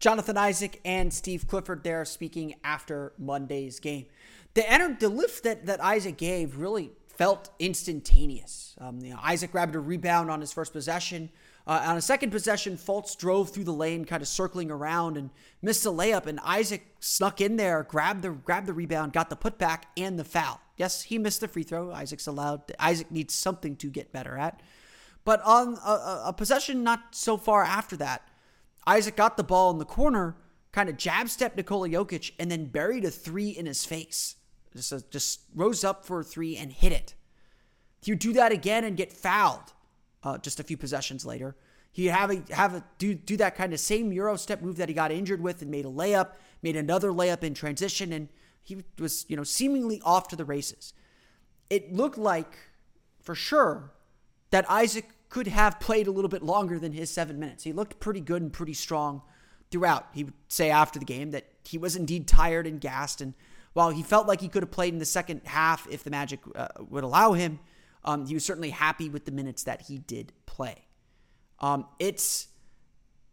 Jonathan 0.00 0.36
Isaac 0.36 0.80
and 0.84 1.12
Steve 1.12 1.46
Clifford 1.48 1.82
there 1.82 2.04
speaking 2.04 2.56
after 2.62 3.12
Monday's 3.18 3.80
game. 3.80 4.06
The 4.54 4.70
enter, 4.70 4.96
the 4.98 5.08
lift 5.08 5.44
that, 5.44 5.66
that 5.66 5.82
Isaac 5.82 6.16
gave 6.16 6.56
really 6.56 6.92
felt 7.08 7.50
instantaneous. 7.58 8.74
Um, 8.80 9.00
you 9.00 9.10
know, 9.10 9.20
Isaac 9.22 9.52
grabbed 9.52 9.74
a 9.74 9.80
rebound 9.80 10.30
on 10.30 10.40
his 10.40 10.52
first 10.52 10.72
possession. 10.72 11.30
Uh, 11.66 11.82
on 11.86 11.96
a 11.96 12.02
second 12.02 12.30
possession, 12.30 12.76
Fultz 12.76 13.16
drove 13.16 13.50
through 13.50 13.64
the 13.64 13.72
lane, 13.72 14.04
kind 14.04 14.22
of 14.22 14.28
circling 14.28 14.70
around, 14.70 15.16
and 15.16 15.30
missed 15.62 15.86
a 15.86 15.90
layup. 15.90 16.26
And 16.26 16.38
Isaac 16.40 16.86
snuck 17.00 17.40
in 17.40 17.56
there, 17.56 17.82
grabbed 17.82 18.22
the 18.22 18.30
grabbed 18.30 18.66
the 18.66 18.72
rebound, 18.72 19.12
got 19.12 19.30
the 19.30 19.36
putback 19.36 19.84
and 19.96 20.18
the 20.18 20.24
foul. 20.24 20.60
Yes, 20.76 21.02
he 21.02 21.18
missed 21.18 21.40
the 21.40 21.48
free 21.48 21.62
throw. 21.62 21.92
Isaac's 21.92 22.26
allowed. 22.26 22.62
Isaac 22.78 23.10
needs 23.10 23.34
something 23.34 23.76
to 23.76 23.88
get 23.88 24.12
better 24.12 24.36
at. 24.36 24.60
But 25.24 25.40
on 25.42 25.78
a, 25.84 26.24
a 26.26 26.32
possession 26.36 26.84
not 26.84 27.00
so 27.14 27.36
far 27.36 27.64
after 27.64 27.96
that, 27.96 28.28
Isaac 28.86 29.16
got 29.16 29.36
the 29.36 29.44
ball 29.44 29.70
in 29.70 29.78
the 29.78 29.84
corner, 29.84 30.36
kind 30.70 30.88
of 30.88 30.96
jab 30.96 31.28
stepped 31.28 31.56
Nikola 31.56 31.88
Jokic, 31.88 32.32
and 32.38 32.50
then 32.50 32.66
buried 32.66 33.04
a 33.04 33.10
three 33.10 33.48
in 33.48 33.66
his 33.66 33.84
face. 33.86 34.36
Just, 34.74 34.92
uh, 34.92 35.00
just 35.10 35.40
rose 35.54 35.84
up 35.84 36.04
for 36.04 36.20
a 36.20 36.24
three 36.24 36.56
and 36.56 36.72
hit 36.72 36.92
it. 36.92 37.14
You 38.04 38.16
do 38.16 38.32
that 38.34 38.52
again 38.52 38.84
and 38.84 38.96
get 38.96 39.12
fouled 39.12 39.72
uh, 40.22 40.38
just 40.38 40.60
a 40.60 40.64
few 40.64 40.76
possessions 40.76 41.24
later. 41.24 41.56
He 41.92 42.06
have 42.06 42.30
a 42.30 42.42
have 42.52 42.74
a 42.74 42.84
do 42.98 43.14
do 43.14 43.36
that 43.36 43.54
kind 43.54 43.72
of 43.72 43.78
same 43.78 44.12
euro 44.12 44.36
step 44.36 44.60
move 44.60 44.76
that 44.78 44.88
he 44.88 44.94
got 44.94 45.12
injured 45.12 45.40
with 45.40 45.62
and 45.62 45.70
made 45.70 45.84
a 45.84 45.88
layup, 45.88 46.32
made 46.60 46.76
another 46.76 47.10
layup 47.10 47.44
in 47.44 47.54
transition, 47.54 48.12
and 48.12 48.28
he 48.64 48.82
was 48.98 49.24
you 49.28 49.36
know 49.36 49.44
seemingly 49.44 50.00
off 50.04 50.26
to 50.28 50.36
the 50.36 50.44
races. 50.44 50.92
It 51.70 51.92
looked 51.92 52.18
like 52.18 52.58
for 53.22 53.36
sure 53.36 53.92
that 54.50 54.68
Isaac 54.68 55.08
could 55.28 55.46
have 55.46 55.78
played 55.78 56.08
a 56.08 56.10
little 56.10 56.28
bit 56.28 56.42
longer 56.42 56.80
than 56.80 56.92
his 56.92 57.10
seven 57.10 57.38
minutes. 57.38 57.62
He 57.62 57.72
looked 57.72 58.00
pretty 58.00 58.20
good 58.20 58.42
and 58.42 58.52
pretty 58.52 58.74
strong 58.74 59.22
throughout. 59.70 60.08
He 60.12 60.24
would 60.24 60.34
say 60.48 60.70
after 60.70 60.98
the 60.98 61.04
game 61.04 61.30
that 61.30 61.44
he 61.64 61.78
was 61.78 61.94
indeed 61.94 62.26
tired 62.26 62.66
and 62.66 62.80
gassed, 62.80 63.20
and 63.20 63.34
while 63.74 63.90
he 63.90 64.02
felt 64.02 64.26
like 64.26 64.40
he 64.40 64.48
could 64.48 64.62
have 64.62 64.70
played 64.70 64.92
in 64.92 64.98
the 64.98 65.04
second 65.04 65.42
half 65.44 65.86
if 65.90 66.02
the 66.02 66.10
Magic 66.10 66.40
uh, 66.56 66.68
would 66.88 67.04
allow 67.04 67.32
him 67.32 67.60
um, 68.04 68.26
he 68.26 68.34
was 68.34 68.44
certainly 68.44 68.70
happy 68.70 69.08
with 69.08 69.24
the 69.24 69.32
minutes 69.32 69.62
that 69.64 69.82
he 69.82 69.98
did 69.98 70.32
play. 70.46 70.86
Um, 71.60 71.86
it's 71.98 72.48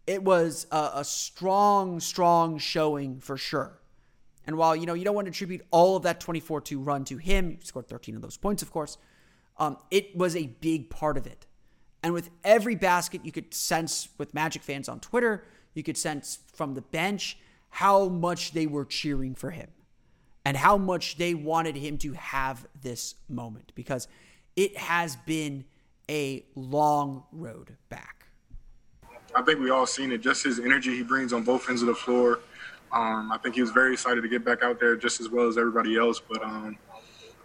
it 0.07 0.23
was 0.23 0.65
a, 0.71 0.91
a 0.95 1.03
strong, 1.03 1.99
strong 1.99 2.57
showing 2.57 3.19
for 3.19 3.37
sure. 3.37 3.79
And 4.47 4.57
while 4.57 4.75
you 4.75 4.85
know 4.85 4.93
you 4.93 5.03
don't 5.03 5.15
want 5.15 5.25
to 5.25 5.31
attribute 5.31 5.61
all 5.71 5.95
of 5.95 6.03
that 6.03 6.19
24-2 6.19 6.85
run 6.85 7.05
to 7.05 7.17
him, 7.17 7.57
he 7.59 7.65
scored 7.65 7.87
13 7.87 8.15
of 8.15 8.21
those 8.21 8.37
points, 8.37 8.61
of 8.61 8.71
course. 8.71 8.97
Um, 9.57 9.77
it 9.91 10.15
was 10.15 10.35
a 10.35 10.47
big 10.47 10.89
part 10.89 11.17
of 11.17 11.27
it. 11.27 11.45
And 12.01 12.13
with 12.13 12.31
every 12.43 12.75
basket, 12.75 13.21
you 13.23 13.31
could 13.31 13.53
sense 13.53 14.09
with 14.17 14.33
Magic 14.33 14.63
fans 14.63 14.89
on 14.89 14.99
Twitter, 14.99 15.45
you 15.75 15.83
could 15.83 15.97
sense 15.97 16.39
from 16.53 16.73
the 16.73 16.81
bench 16.81 17.37
how 17.69 18.07
much 18.07 18.53
they 18.53 18.65
were 18.65 18.85
cheering 18.85 19.35
for 19.35 19.51
him 19.51 19.69
and 20.45 20.57
how 20.57 20.77
much 20.77 21.17
they 21.17 21.33
wanted 21.33 21.75
him 21.75 21.97
to 21.99 22.13
have 22.13 22.67
this 22.81 23.15
moment 23.29 23.71
because 23.75 24.07
it 24.55 24.77
has 24.77 25.15
been 25.15 25.65
a 26.09 26.43
long 26.55 27.23
road 27.31 27.77
back. 27.89 28.25
I 29.33 29.41
think 29.43 29.59
we 29.59 29.69
all 29.69 29.85
seen 29.85 30.11
it. 30.11 30.19
Just 30.19 30.43
his 30.43 30.59
energy 30.59 30.95
he 30.95 31.03
brings 31.03 31.31
on 31.31 31.43
both 31.43 31.69
ends 31.69 31.81
of 31.81 31.87
the 31.87 31.95
floor. 31.95 32.39
Um, 32.91 33.31
I 33.31 33.37
think 33.37 33.55
he 33.55 33.61
was 33.61 33.71
very 33.71 33.93
excited 33.93 34.21
to 34.21 34.27
get 34.27 34.43
back 34.43 34.63
out 34.63 34.79
there 34.79 34.97
just 34.97 35.21
as 35.21 35.29
well 35.29 35.47
as 35.47 35.57
everybody 35.57 35.97
else. 35.97 36.19
But 36.19 36.43
um, 36.43 36.77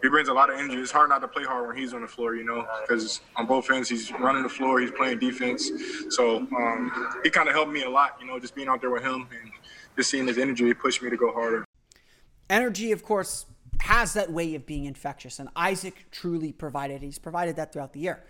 he 0.02 0.08
brings 0.08 0.28
a 0.28 0.32
lot 0.32 0.50
of 0.50 0.58
energy. 0.58 0.76
It's 0.76 0.90
hard 0.90 1.10
not 1.10 1.20
to 1.20 1.28
play 1.28 1.44
hard 1.44 1.68
when 1.68 1.76
he's 1.76 1.94
on 1.94 2.00
the 2.00 2.08
floor, 2.08 2.34
you 2.34 2.44
know, 2.44 2.66
because 2.82 3.20
on 3.36 3.46
both 3.46 3.70
ends 3.70 3.88
he's 3.88 4.10
running 4.12 4.42
the 4.42 4.48
floor, 4.48 4.80
he's 4.80 4.90
playing 4.90 5.20
defense. 5.20 5.70
So 6.10 6.38
um, 6.38 7.18
he 7.22 7.30
kind 7.30 7.48
of 7.48 7.54
helped 7.54 7.70
me 7.70 7.84
a 7.84 7.90
lot, 7.90 8.16
you 8.20 8.26
know, 8.26 8.40
just 8.40 8.54
being 8.56 8.68
out 8.68 8.80
there 8.80 8.90
with 8.90 9.02
him 9.02 9.28
and 9.30 9.52
just 9.96 10.10
seeing 10.10 10.26
his 10.26 10.38
energy 10.38 10.72
pushed 10.74 11.02
me 11.02 11.10
to 11.10 11.16
go 11.16 11.32
harder. 11.32 11.65
Energy, 12.48 12.92
of 12.92 13.02
course, 13.02 13.46
has 13.80 14.14
that 14.14 14.30
way 14.30 14.54
of 14.54 14.66
being 14.66 14.84
infectious, 14.84 15.38
and 15.38 15.48
Isaac 15.56 16.06
truly 16.10 16.52
provided. 16.52 17.02
He's 17.02 17.18
provided 17.18 17.56
that 17.56 17.72
throughout 17.72 17.92
the 17.92 18.00
year. 18.00 18.24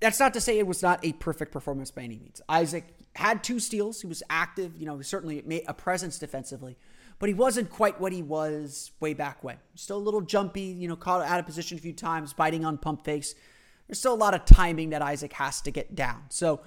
That's 0.00 0.20
not 0.20 0.34
to 0.34 0.40
say 0.40 0.58
it 0.58 0.66
was 0.66 0.82
not 0.82 1.04
a 1.04 1.12
perfect 1.14 1.52
performance 1.52 1.90
by 1.90 2.02
any 2.02 2.18
means. 2.18 2.40
Isaac 2.48 2.84
had 3.16 3.42
two 3.42 3.58
steals. 3.58 4.00
He 4.00 4.06
was 4.06 4.22
active. 4.30 4.76
You 4.76 4.86
know, 4.86 5.00
certainly 5.02 5.42
made 5.44 5.64
a 5.66 5.74
presence 5.74 6.18
defensively, 6.18 6.76
but 7.18 7.28
he 7.28 7.34
wasn't 7.34 7.70
quite 7.70 8.00
what 8.00 8.12
he 8.12 8.22
was 8.22 8.92
way 9.00 9.14
back 9.14 9.42
when. 9.42 9.56
Still 9.74 9.96
a 9.96 9.98
little 9.98 10.20
jumpy. 10.20 10.60
You 10.60 10.88
know, 10.88 10.96
caught 10.96 11.22
out 11.22 11.40
of 11.40 11.46
position 11.46 11.78
a 11.78 11.80
few 11.80 11.92
times, 11.92 12.32
biting 12.32 12.64
on 12.64 12.78
pump 12.78 13.04
fakes. 13.04 13.34
There's 13.88 13.98
still 13.98 14.14
a 14.14 14.16
lot 14.16 14.34
of 14.34 14.44
timing 14.44 14.90
that 14.90 15.02
Isaac 15.02 15.32
has 15.32 15.60
to 15.62 15.70
get 15.70 15.94
down. 15.94 16.24
So 16.28 16.60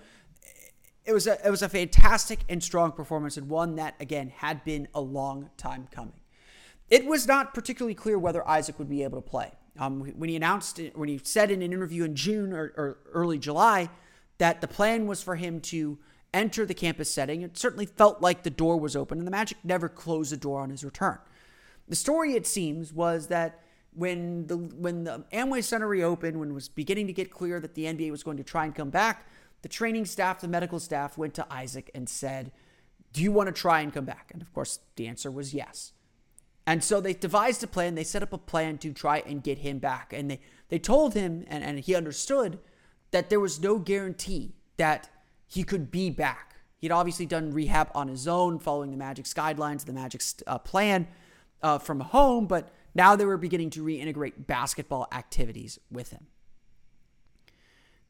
it 1.05 1.13
was 1.13 1.27
a 1.27 1.45
it 1.45 1.49
was 1.49 1.61
a 1.61 1.69
fantastic 1.69 2.39
and 2.49 2.61
strong 2.63 2.91
performance, 2.91 3.37
and 3.37 3.49
one 3.49 3.75
that 3.75 3.95
again 3.99 4.29
had 4.35 4.63
been 4.63 4.87
a 4.93 5.01
long 5.01 5.49
time 5.57 5.87
coming. 5.91 6.20
It 6.91 7.05
was 7.05 7.25
not 7.25 7.53
particularly 7.53 7.95
clear 7.95 8.19
whether 8.19 8.45
Isaac 8.47 8.77
would 8.77 8.89
be 8.89 9.01
able 9.03 9.21
to 9.21 9.27
play. 9.27 9.51
Um, 9.79 10.01
when 10.01 10.29
he 10.29 10.35
announced, 10.35 10.79
when 10.93 11.07
he 11.07 11.21
said 11.23 11.49
in 11.49 11.61
an 11.61 11.71
interview 11.71 12.03
in 12.03 12.15
June 12.15 12.51
or, 12.51 12.73
or 12.75 12.97
early 13.13 13.39
July 13.39 13.89
that 14.37 14.59
the 14.59 14.67
plan 14.67 15.07
was 15.07 15.23
for 15.23 15.37
him 15.37 15.61
to 15.61 15.97
enter 16.33 16.65
the 16.65 16.73
campus 16.73 17.09
setting, 17.09 17.41
it 17.41 17.57
certainly 17.57 17.85
felt 17.85 18.21
like 18.21 18.43
the 18.43 18.49
door 18.49 18.77
was 18.77 18.97
open, 18.97 19.17
and 19.17 19.25
the 19.25 19.31
Magic 19.31 19.57
never 19.63 19.87
closed 19.87 20.33
the 20.33 20.37
door 20.37 20.59
on 20.59 20.69
his 20.69 20.83
return. 20.83 21.17
The 21.87 21.95
story, 21.95 22.35
it 22.35 22.45
seems, 22.45 22.91
was 22.91 23.27
that 23.27 23.61
when 23.93 24.47
the 24.47 24.57
when 24.57 25.05
the 25.05 25.25
Amway 25.31 25.63
Center 25.63 25.87
reopened, 25.87 26.37
when 26.39 26.51
it 26.51 26.53
was 26.53 26.67
beginning 26.67 27.07
to 27.07 27.13
get 27.13 27.31
clear 27.31 27.61
that 27.61 27.75
the 27.75 27.85
NBA 27.85 28.11
was 28.11 28.23
going 28.23 28.37
to 28.37 28.43
try 28.43 28.65
and 28.65 28.75
come 28.75 28.89
back, 28.89 29.27
the 29.61 29.69
training 29.69 30.05
staff, 30.05 30.41
the 30.41 30.47
medical 30.49 30.79
staff 30.79 31.17
went 31.17 31.33
to 31.35 31.53
Isaac 31.53 31.89
and 31.95 32.09
said, 32.09 32.51
"Do 33.13 33.21
you 33.21 33.31
want 33.31 33.47
to 33.47 33.53
try 33.53 33.79
and 33.79 33.93
come 33.93 34.05
back?" 34.05 34.31
And 34.33 34.41
of 34.41 34.53
course, 34.53 34.79
the 34.97 35.07
answer 35.07 35.31
was 35.31 35.53
yes. 35.53 35.93
And 36.65 36.83
so 36.83 37.01
they 37.01 37.13
devised 37.13 37.63
a 37.63 37.67
plan. 37.67 37.95
They 37.95 38.03
set 38.03 38.23
up 38.23 38.33
a 38.33 38.37
plan 38.37 38.77
to 38.79 38.93
try 38.93 39.23
and 39.25 39.43
get 39.43 39.59
him 39.59 39.79
back. 39.79 40.13
And 40.13 40.31
they, 40.31 40.39
they 40.69 40.79
told 40.79 41.13
him, 41.13 41.43
and, 41.47 41.63
and 41.63 41.79
he 41.79 41.95
understood, 41.95 42.59
that 43.11 43.29
there 43.29 43.39
was 43.39 43.59
no 43.59 43.77
guarantee 43.77 44.53
that 44.77 45.09
he 45.47 45.63
could 45.63 45.91
be 45.91 46.09
back. 46.09 46.55
He'd 46.77 46.91
obviously 46.91 47.25
done 47.25 47.51
rehab 47.51 47.91
on 47.93 48.07
his 48.07 48.27
own, 48.27 48.57
following 48.57 48.91
the 48.91 48.97
Magic's 48.97 49.33
guidelines, 49.33 49.85
the 49.85 49.93
Magic's 49.93 50.35
uh, 50.47 50.57
plan 50.57 51.07
uh, 51.61 51.77
from 51.77 51.99
home, 51.99 52.47
but 52.47 52.69
now 52.95 53.15
they 53.15 53.25
were 53.25 53.37
beginning 53.37 53.69
to 53.71 53.83
reintegrate 53.83 54.47
basketball 54.47 55.07
activities 55.11 55.79
with 55.91 56.09
him. 56.09 56.27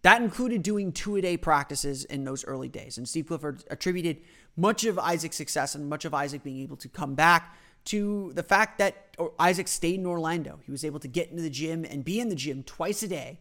That 0.03 0.21
included 0.21 0.63
doing 0.63 0.91
two 0.91 1.15
a 1.17 1.21
day 1.21 1.37
practices 1.37 2.05
in 2.05 2.23
those 2.23 2.43
early 2.45 2.69
days. 2.69 2.97
And 2.97 3.07
Steve 3.07 3.27
Clifford 3.27 3.63
attributed 3.69 4.17
much 4.57 4.83
of 4.85 4.97
Isaac's 4.97 5.35
success 5.35 5.75
and 5.75 5.89
much 5.89 6.05
of 6.05 6.13
Isaac 6.13 6.43
being 6.43 6.61
able 6.61 6.77
to 6.77 6.89
come 6.89 7.13
back 7.13 7.55
to 7.85 8.31
the 8.33 8.43
fact 8.43 8.77
that 8.77 9.15
Isaac 9.39 9.67
stayed 9.67 9.99
in 9.99 10.05
Orlando. 10.05 10.59
He 10.63 10.71
was 10.71 10.85
able 10.85 10.99
to 10.99 11.07
get 11.07 11.29
into 11.29 11.41
the 11.41 11.49
gym 11.49 11.85
and 11.85 12.03
be 12.03 12.19
in 12.19 12.29
the 12.29 12.35
gym 12.35 12.63
twice 12.63 13.03
a 13.03 13.07
day 13.07 13.39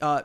uh, 0.00 0.22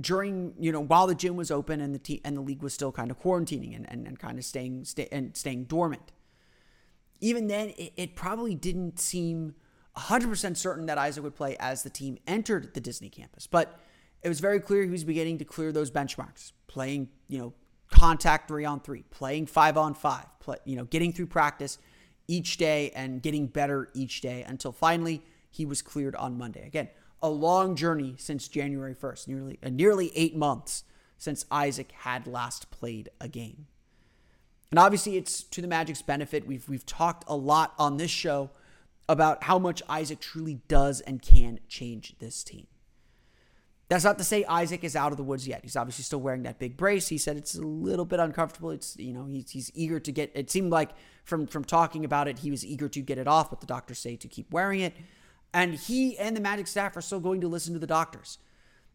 during, 0.00 0.54
you 0.58 0.72
know, 0.72 0.80
while 0.80 1.06
the 1.06 1.14
gym 1.14 1.36
was 1.36 1.50
open 1.50 1.80
and 1.80 1.94
the 1.94 1.98
te- 1.98 2.20
and 2.24 2.36
the 2.36 2.40
league 2.40 2.62
was 2.62 2.74
still 2.74 2.92
kind 2.92 3.10
of 3.10 3.20
quarantining 3.20 3.74
and, 3.74 3.90
and, 3.90 4.06
and 4.06 4.18
kind 4.18 4.38
of 4.38 4.44
staying 4.44 4.84
stay- 4.84 5.08
and 5.10 5.36
staying 5.36 5.64
dormant. 5.64 6.12
Even 7.20 7.48
then, 7.48 7.70
it, 7.70 7.92
it 7.96 8.16
probably 8.16 8.54
didn't 8.54 8.98
seem 8.98 9.54
100% 9.96 10.56
certain 10.56 10.86
that 10.86 10.98
Isaac 10.98 11.22
would 11.24 11.36
play 11.36 11.56
as 11.58 11.82
the 11.82 11.90
team 11.90 12.18
entered 12.26 12.74
the 12.74 12.80
Disney 12.80 13.08
campus. 13.08 13.46
But 13.46 13.78
it 14.22 14.28
was 14.28 14.40
very 14.40 14.60
clear 14.60 14.84
he 14.84 14.90
was 14.90 15.04
beginning 15.04 15.38
to 15.38 15.44
clear 15.44 15.72
those 15.72 15.90
benchmarks, 15.90 16.52
playing, 16.66 17.08
you 17.28 17.38
know, 17.38 17.54
contact 17.90 18.48
three 18.48 18.64
on 18.64 18.80
three, 18.80 19.02
playing 19.10 19.46
five 19.46 19.76
on 19.76 19.94
five, 19.94 20.26
play, 20.38 20.56
you 20.64 20.76
know, 20.76 20.84
getting 20.84 21.14
through 21.14 21.28
practice– 21.28 21.78
each 22.30 22.56
day 22.56 22.90
and 22.94 23.20
getting 23.20 23.48
better 23.48 23.88
each 23.92 24.20
day 24.20 24.44
until 24.46 24.70
finally 24.70 25.22
he 25.50 25.66
was 25.66 25.82
cleared 25.82 26.14
on 26.14 26.38
Monday. 26.38 26.64
Again, 26.64 26.88
a 27.20 27.28
long 27.28 27.74
journey 27.74 28.14
since 28.18 28.46
January 28.46 28.94
1st, 28.94 29.26
nearly 29.28 29.58
uh, 29.62 29.68
nearly 29.68 30.12
8 30.14 30.36
months 30.36 30.84
since 31.18 31.44
Isaac 31.50 31.90
had 31.92 32.26
last 32.26 32.70
played 32.70 33.10
a 33.20 33.28
game. 33.28 33.66
And 34.70 34.78
obviously 34.78 35.16
it's 35.16 35.42
to 35.42 35.60
the 35.60 35.66
Magic's 35.66 36.02
benefit. 36.02 36.46
We've 36.46 36.66
we've 36.68 36.86
talked 36.86 37.24
a 37.26 37.36
lot 37.36 37.74
on 37.78 37.96
this 37.96 38.12
show 38.12 38.50
about 39.08 39.42
how 39.42 39.58
much 39.58 39.82
Isaac 39.88 40.20
truly 40.20 40.60
does 40.68 41.00
and 41.00 41.20
can 41.20 41.58
change 41.68 42.14
this 42.20 42.44
team. 42.44 42.68
That's 43.90 44.04
not 44.04 44.18
to 44.18 44.24
say 44.24 44.44
Isaac 44.44 44.84
is 44.84 44.94
out 44.94 45.10
of 45.10 45.16
the 45.16 45.24
woods 45.24 45.48
yet. 45.48 45.62
He's 45.64 45.74
obviously 45.74 46.04
still 46.04 46.20
wearing 46.20 46.44
that 46.44 46.60
big 46.60 46.76
brace. 46.76 47.08
He 47.08 47.18
said 47.18 47.36
it's 47.36 47.56
a 47.56 47.60
little 47.60 48.04
bit 48.04 48.20
uncomfortable. 48.20 48.70
It's 48.70 48.96
you 48.96 49.12
know 49.12 49.26
he's, 49.26 49.50
he's 49.50 49.72
eager 49.74 49.98
to 49.98 50.12
get. 50.12 50.30
It 50.32 50.48
seemed 50.48 50.70
like 50.70 50.90
from 51.24 51.48
from 51.48 51.64
talking 51.64 52.04
about 52.04 52.28
it, 52.28 52.38
he 52.38 52.52
was 52.52 52.64
eager 52.64 52.88
to 52.88 53.00
get 53.00 53.18
it 53.18 53.26
off, 53.26 53.50
but 53.50 53.58
the 53.60 53.66
doctors 53.66 53.98
say 53.98 54.14
to 54.14 54.28
keep 54.28 54.52
wearing 54.52 54.78
it. 54.78 54.94
And 55.52 55.74
he 55.74 56.16
and 56.18 56.36
the 56.36 56.40
Magic 56.40 56.68
staff 56.68 56.96
are 56.96 57.00
still 57.00 57.18
going 57.18 57.40
to 57.40 57.48
listen 57.48 57.74
to 57.74 57.80
the 57.80 57.86
doctors. 57.86 58.38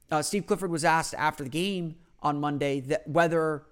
Uh, 0.10 0.22
Steve 0.22 0.48
Clifford 0.48 0.72
was 0.72 0.86
asked 0.86 1.14
after 1.16 1.44
the 1.44 1.50
game 1.50 1.96
on 2.24 2.40
Monday 2.40 2.80
that 2.80 3.06
whether 3.06 3.64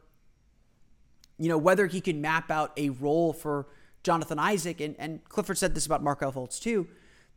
you 1.37 1.47
know 1.47 1.57
whether 1.57 1.87
he 1.87 2.01
can 2.01 2.19
map 2.19 2.51
out 2.51 2.73
a 2.75 2.89
role 2.89 3.31
for 3.31 3.67
Jonathan 4.03 4.39
Isaac, 4.39 4.81
and 4.81 4.93
and 4.99 5.23
Clifford 5.29 5.57
said 5.57 5.73
this 5.73 5.85
about 5.85 6.03
Markelle 6.03 6.33
Fultz 6.33 6.59
too. 6.59 6.85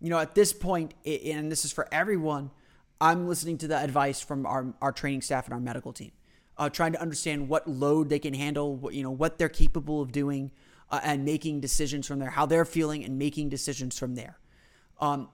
You 0.01 0.11
know, 0.11 0.19
at 0.19 0.35
this 0.35 0.53
point, 0.53 0.93
and 1.07 1.53
this 1.53 1.65
is 1.65 1.71
for 1.71 1.87
everyone 1.93 2.51
I'm 3.01 3.29
listening 3.29 3.59
to 3.59 3.69
the 3.69 3.77
advice 3.77 4.21
from 4.21 4.47
our, 4.47 4.75
our 4.81 4.93
training 4.93 5.23
staff 5.23 5.45
and 5.47 5.55
our 5.55 5.61
medical 5.61 5.93
team, 5.93 6.13
uh, 6.57 6.71
trying 6.71 6.93
to 6.93 7.01
understand 7.01 7.49
what 7.49 7.69
load 7.69 8.09
they 8.09 8.19
can 8.19 8.35
handle, 8.35 8.75
what, 8.75 8.95
you 8.95 9.03
know, 9.03 9.11
what 9.11 9.39
they're 9.39 9.49
capable 9.49 10.01
of 10.01 10.13
doing, 10.13 10.51
uh, 10.91 11.01
and 11.03 11.25
making 11.25 11.61
decisions 11.61 12.07
from 12.07 12.19
there, 12.19 12.31
how 12.31 12.47
they're 12.47 12.65
feeling, 12.65 13.05
and 13.05 13.19
making 13.19 13.49
decisions 13.49 13.99
from 13.99 14.15
there. 14.15 14.39
Um, 15.01 15.29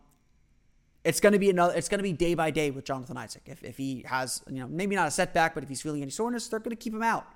it's 1.05 1.21
going 1.21 1.33
to 1.33 1.39
be 1.39 1.51
another. 1.51 1.75
It's 1.75 1.89
going 1.89 1.99
to 1.99 2.05
be 2.05 2.13
day 2.13 2.35
by 2.35 2.51
day 2.51 2.71
with 2.71 2.85
Jonathan 2.85 3.17
Isaac. 3.17 3.43
If, 3.47 3.63
if 3.65 3.77
he 3.77 4.05
has, 4.07 4.43
you 4.49 4.61
know, 4.61 4.69
maybe 4.69 4.95
not 4.95 5.09
a 5.09 5.11
setback, 5.11 5.55
but 5.55 5.63
if 5.63 5.69
he's 5.69 5.83
feeling 5.83 6.03
any 6.03 6.11
soreness, 6.11 6.49
they're 6.49 6.61
going 6.61 6.71
to 6.71 6.77
keep 6.77 6.95
him 6.95 7.03
out. 7.03 7.27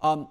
Um, 0.00 0.28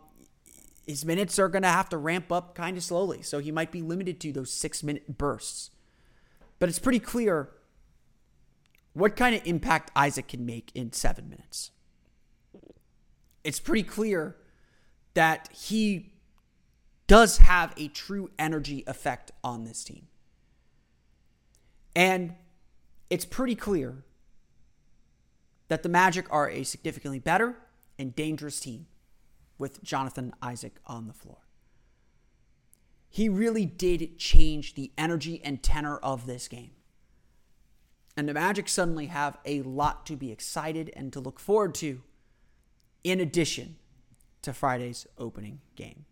his 0.85 1.05
minutes 1.05 1.39
are 1.39 1.47
going 1.47 1.61
to 1.63 1.69
have 1.69 1.87
to 1.89 1.97
ramp 1.97 2.31
up 2.31 2.55
kind 2.55 2.75
of 2.75 2.83
slowly, 2.83 3.21
so 3.21 3.39
he 3.39 3.51
might 3.51 3.71
be 3.71 3.81
limited 3.81 4.19
to 4.21 4.31
those 4.31 4.51
six 4.51 4.83
minute 4.83 5.17
bursts. 5.17 5.69
But 6.59 6.69
it's 6.69 6.79
pretty 6.79 6.99
clear 6.99 7.49
what 8.93 9.15
kind 9.15 9.35
of 9.35 9.41
impact 9.45 9.91
Isaac 9.95 10.27
can 10.27 10.45
make 10.45 10.71
in 10.73 10.93
seven 10.93 11.29
minutes. 11.29 11.71
It's 13.43 13.59
pretty 13.59 13.83
clear 13.83 14.37
that 15.13 15.49
he 15.51 16.13
does 17.07 17.39
have 17.39 17.73
a 17.77 17.87
true 17.89 18.31
energy 18.39 18.83
effect 18.87 19.31
on 19.43 19.65
this 19.65 19.83
team. 19.83 20.07
And 21.95 22.35
it's 23.09 23.25
pretty 23.25 23.55
clear 23.55 24.03
that 25.67 25.83
the 25.83 25.89
Magic 25.89 26.25
are 26.31 26.49
a 26.49 26.63
significantly 26.63 27.19
better 27.19 27.57
and 27.99 28.15
dangerous 28.15 28.59
team 28.59 28.87
with 29.57 29.83
Jonathan 29.83 30.33
Isaac 30.41 30.79
on 30.85 31.07
the 31.07 31.13
floor. 31.13 31.37
He 33.09 33.29
really 33.29 33.65
did 33.65 34.17
change 34.17 34.73
the 34.73 34.91
energy 34.97 35.39
and 35.43 35.61
tenor 35.61 35.97
of 35.97 36.25
this 36.25 36.47
game. 36.47 36.71
And 38.15 38.29
the 38.29 38.33
Magic 38.33 38.69
suddenly 38.69 39.07
have 39.07 39.37
a 39.45 39.61
lot 39.63 40.05
to 40.05 40.15
be 40.15 40.31
excited 40.31 40.91
and 40.95 41.11
to 41.13 41.19
look 41.19 41.39
forward 41.39 41.73
to, 41.75 42.01
in 43.03 43.19
addition 43.19 43.77
to 44.43 44.53
Friday's 44.53 45.07
opening 45.17 45.61
game. 45.75 46.05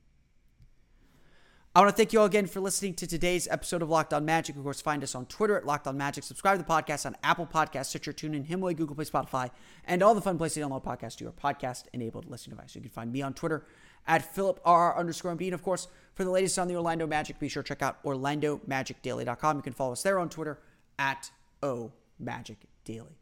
I 1.74 1.80
want 1.80 1.90
to 1.90 1.96
thank 1.96 2.12
you 2.12 2.20
all 2.20 2.26
again 2.26 2.48
for 2.48 2.60
listening 2.60 2.96
to 2.96 3.08
today's 3.08 3.48
episode 3.50 3.82
of 3.82 3.90
Locked 3.90 4.14
On 4.14 4.26
Magic. 4.26 4.58
Of 4.58 4.64
course, 4.64 4.82
find 4.82 5.02
us 5.04 5.16
on 5.16 5.26
Twitter 5.28 5.56
at 5.56 5.66
Locked 5.66 5.88
On 5.88 5.96
Magic. 5.96 6.26
Subscribe 6.26 6.58
to 6.58 6.64
the 6.66 6.70
podcast 6.70 7.06
on 7.06 7.16
Apple 7.24 7.48
Podcasts, 7.48 7.86
Stitcher, 7.86 8.12
TuneIn, 8.12 8.46
Himalaya, 8.46 8.76
Google 8.76 8.94
Play, 8.94 9.06
Spotify, 9.06 9.52
and 9.86 10.04
all 10.04 10.14
the 10.14 10.20
fun 10.20 10.38
places 10.38 10.56
to 10.56 10.62
download 10.62 10.84
podcasts 10.84 11.16
to 11.18 11.24
your 11.24 11.32
podcast-enabled 11.32 12.30
listening 12.30 12.58
device. 12.58 12.76
You 12.76 12.82
can 12.82 12.90
find 12.90 13.10
me 13.10 13.22
on 13.22 13.34
Twitter 13.34 13.66
at 14.06 14.36
Philip 14.36 14.60
R 14.66 14.98
underscore 14.98 15.34
Bean. 15.36 15.54
Of 15.54 15.64
course, 15.64 15.88
for 16.14 16.26
the 16.26 16.30
latest 16.30 16.60
on 16.60 16.68
the 16.68 16.76
Orlando 16.76 17.08
Magic, 17.08 17.40
be 17.40 17.48
sure 17.48 17.64
to 17.64 17.68
check 17.68 17.82
out 17.82 18.04
OrlandoMagicDaily.com. 18.04 19.56
You 19.56 19.64
can 19.64 19.72
follow 19.72 19.94
us 19.94 20.04
there 20.04 20.20
on 20.20 20.28
Twitter 20.28 20.60
at 21.00 21.32
O 21.64 21.92
Magic 22.20 22.58
Daily. 22.86 23.18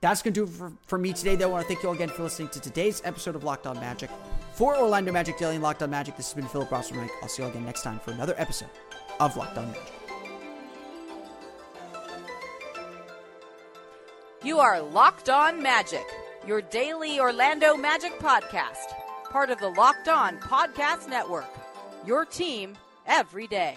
That's 0.00 0.22
going 0.22 0.32
to 0.32 0.46
do 0.46 0.50
it 0.50 0.56
for, 0.56 0.72
for 0.86 0.98
me 0.98 1.12
today, 1.12 1.36
though. 1.36 1.48
I 1.48 1.52
want 1.52 1.62
to 1.64 1.68
thank 1.68 1.82
you 1.82 1.88
all 1.90 1.94
again 1.94 2.08
for 2.08 2.22
listening 2.22 2.48
to 2.48 2.60
today's 2.60 3.02
episode 3.04 3.36
of 3.36 3.44
Locked 3.44 3.66
On 3.66 3.76
Magic. 3.76 4.08
For 4.54 4.76
Orlando 4.76 5.12
Magic 5.12 5.36
Daily 5.36 5.56
and 5.56 5.62
Locked 5.62 5.82
On 5.82 5.90
Magic, 5.90 6.16
this 6.16 6.26
has 6.28 6.34
been 6.34 6.48
Philip 6.48 6.70
Ross 6.70 6.90
Mike. 6.92 7.10
I'll 7.22 7.28
see 7.28 7.42
you 7.42 7.46
all 7.46 7.50
again 7.50 7.66
next 7.66 7.82
time 7.82 8.00
for 8.00 8.12
another 8.12 8.34
episode 8.38 8.70
of 9.20 9.36
Locked 9.36 9.58
On 9.58 9.66
Magic. 9.66 9.92
You 14.42 14.58
are 14.58 14.80
Locked 14.80 15.28
On 15.28 15.62
Magic, 15.62 16.06
your 16.46 16.62
daily 16.62 17.20
Orlando 17.20 17.76
Magic 17.76 18.18
podcast, 18.18 18.94
part 19.30 19.50
of 19.50 19.58
the 19.58 19.68
Locked 19.68 20.08
On 20.08 20.38
Podcast 20.38 21.08
Network. 21.08 21.50
Your 22.06 22.24
team 22.24 22.74
every 23.06 23.46
day. 23.46 23.76